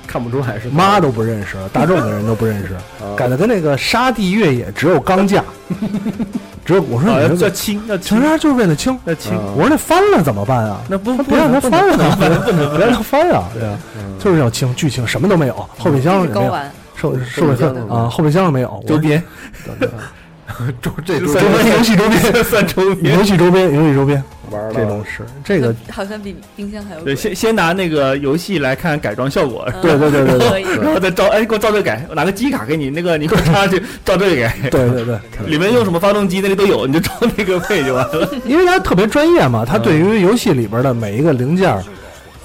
[0.07, 5.45] 看不出来是妈都不认识，大众的人都不认识， 啊改的跟那个沙地越野只有钢架，
[6.65, 8.99] 只有我说你这个轻，要轻就是为了轻。
[9.05, 9.37] 要轻。
[9.37, 10.81] 啊我说那翻了怎么办啊？
[10.89, 13.49] 那不不让他翻了，不能不让它翻啊！
[13.55, 19.23] 对啊，嗯就是要轻，巨轻，什么都没有，后备箱也没有，是高玩，后后备箱嗯啊，后备箱没有，周边
[20.83, 23.17] 周这周周边游戏周边，算周 边。
[23.17, 34.57] 游戏周边，游戏周边，玩了这种是这个，好像比冰箱还要对，先先拿那个游戏来看改装效果，嗯对对对对对然后再照，哎，给我照这改，我拿个机卡给你，那个你给我插上去，照这个改。
[34.71, 38.29] 对对对，里面用什么发动机那里都有，你就照那个配就完了。
[38.45, 41.77] 因为他特别专业嘛，他对于游戏里边的每一个零件，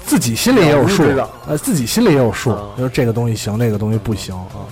[0.04, 1.04] 自己心里也有数
[1.46, 4.66] 呃，自己心里也有数嗯，就是这个东西行，那个东西不行啊。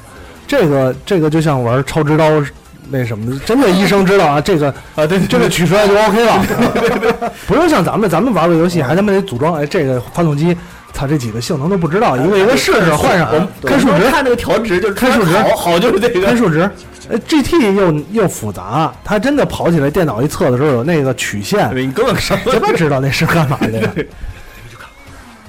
[0.46, 2.42] 这个这个就像玩超值刀
[2.90, 10.56] 那什么的，真的医生知道啊，这个啊，对，这个取出来就 OK 了， 不用像咱们咱们玩个游戏还他妈得组装，哎，这个发动机，
[10.92, 15.32] 操，这几个性能都不知道，一个一个试试换上，看数值，看那个调值，就是看数值。
[15.32, 16.26] 好好就是这个。
[16.26, 16.68] 看数值。
[17.08, 24.06] 呃，GT 又又复杂，它真的跑起来，电脑一测的时候有那个曲线，你根本上谁他妈知道那是干嘛的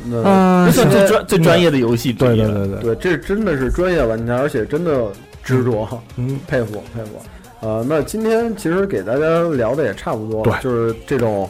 [0.09, 2.35] 嗯， 这算最专最专业的游戏之对。
[2.35, 5.03] 对对对，对，这真的是专业玩家，而且真的
[5.43, 5.87] 执着，
[6.17, 7.21] 嗯，佩服佩服。
[7.61, 11.47] 呃，那今天其实给大家聊的也差不多了，对就是这种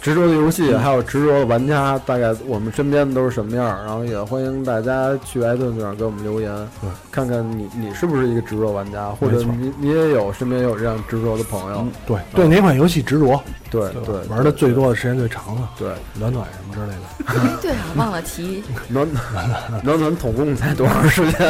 [0.00, 3.84] 执着的游戏，还有执着的玩家，大概我们身边都是什么样儿。
[3.84, 11.78] 然后也欢迎大家去艾顿上给我们留言对，看看你你是不是一个执着玩家，或者你你也有身边有这样执着的朋友。
[11.78, 13.40] 嗯对对哪款游戏执着，
[13.70, 15.88] 对对玩的最多的时间最长的，对，
[16.18, 17.60] 暖暖什么之类的。
[17.62, 19.48] 对啊，忘了提，暖暖
[19.84, 21.48] 暖暖，统共才多长时间？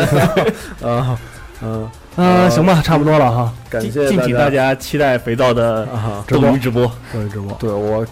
[0.83, 1.19] 啊
[1.63, 6.25] 嗯，嗯，行吧，差不多了哈，感谢大敬请大家期待肥皂的啊！
[6.27, 6.91] 直播斗鱼直播。
[7.13, 8.05] 各位直播，对我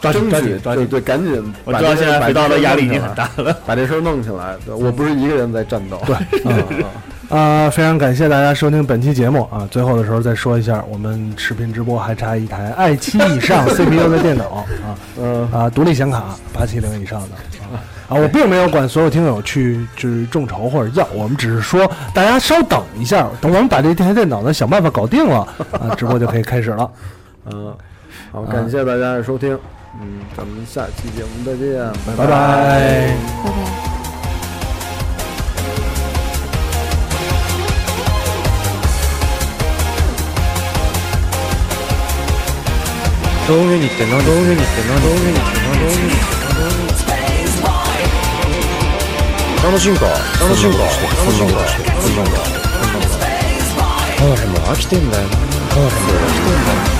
[0.00, 3.54] 抓紧抓紧抓紧，对对，赶紧我知道现在肥皂的压力已经很大了。
[3.66, 4.56] 把这事儿弄起来。
[4.64, 6.00] 对我不是一个人在战斗。
[6.06, 6.84] 对，
[7.28, 9.68] 啊、非常感谢大家收听本期节目啊！
[9.70, 14.64] 最后的时候再说一下，我们视频直播还差一台 i 七以上 CPU 的电脑啊
[15.20, 17.78] 嗯啊，独立显卡八七零以上的啊
[18.09, 18.15] 啊！
[18.15, 26.91] 我并没有管所有听友去去众筹或者要，我们只是说大家稍等一下，等我们把这台电脑呢想办法搞定了啊，直播就可以开始了。
[27.51, 27.75] 嗯，
[28.31, 29.57] 好，感谢大家的收听。
[30.01, 32.25] 嗯，咱们下期节目再见，拜拜。
[32.25, 33.15] 拜拜。
[43.47, 46.38] 道具にってな道具にってな道具にってな道具にって
[49.70, 50.06] 楽しいんか？
[50.40, 50.78] 楽しいんか？
[50.78, 51.46] 楽しいんか？
[51.46, 51.68] そんなんだ
[52.02, 52.38] そんなんだ
[54.18, 56.99] ハーフも飽きてんだよなハーフも飽きてんだよ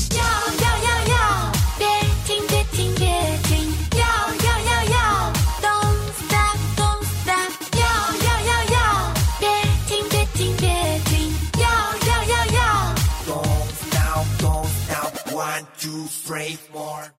[16.31, 17.09] 要要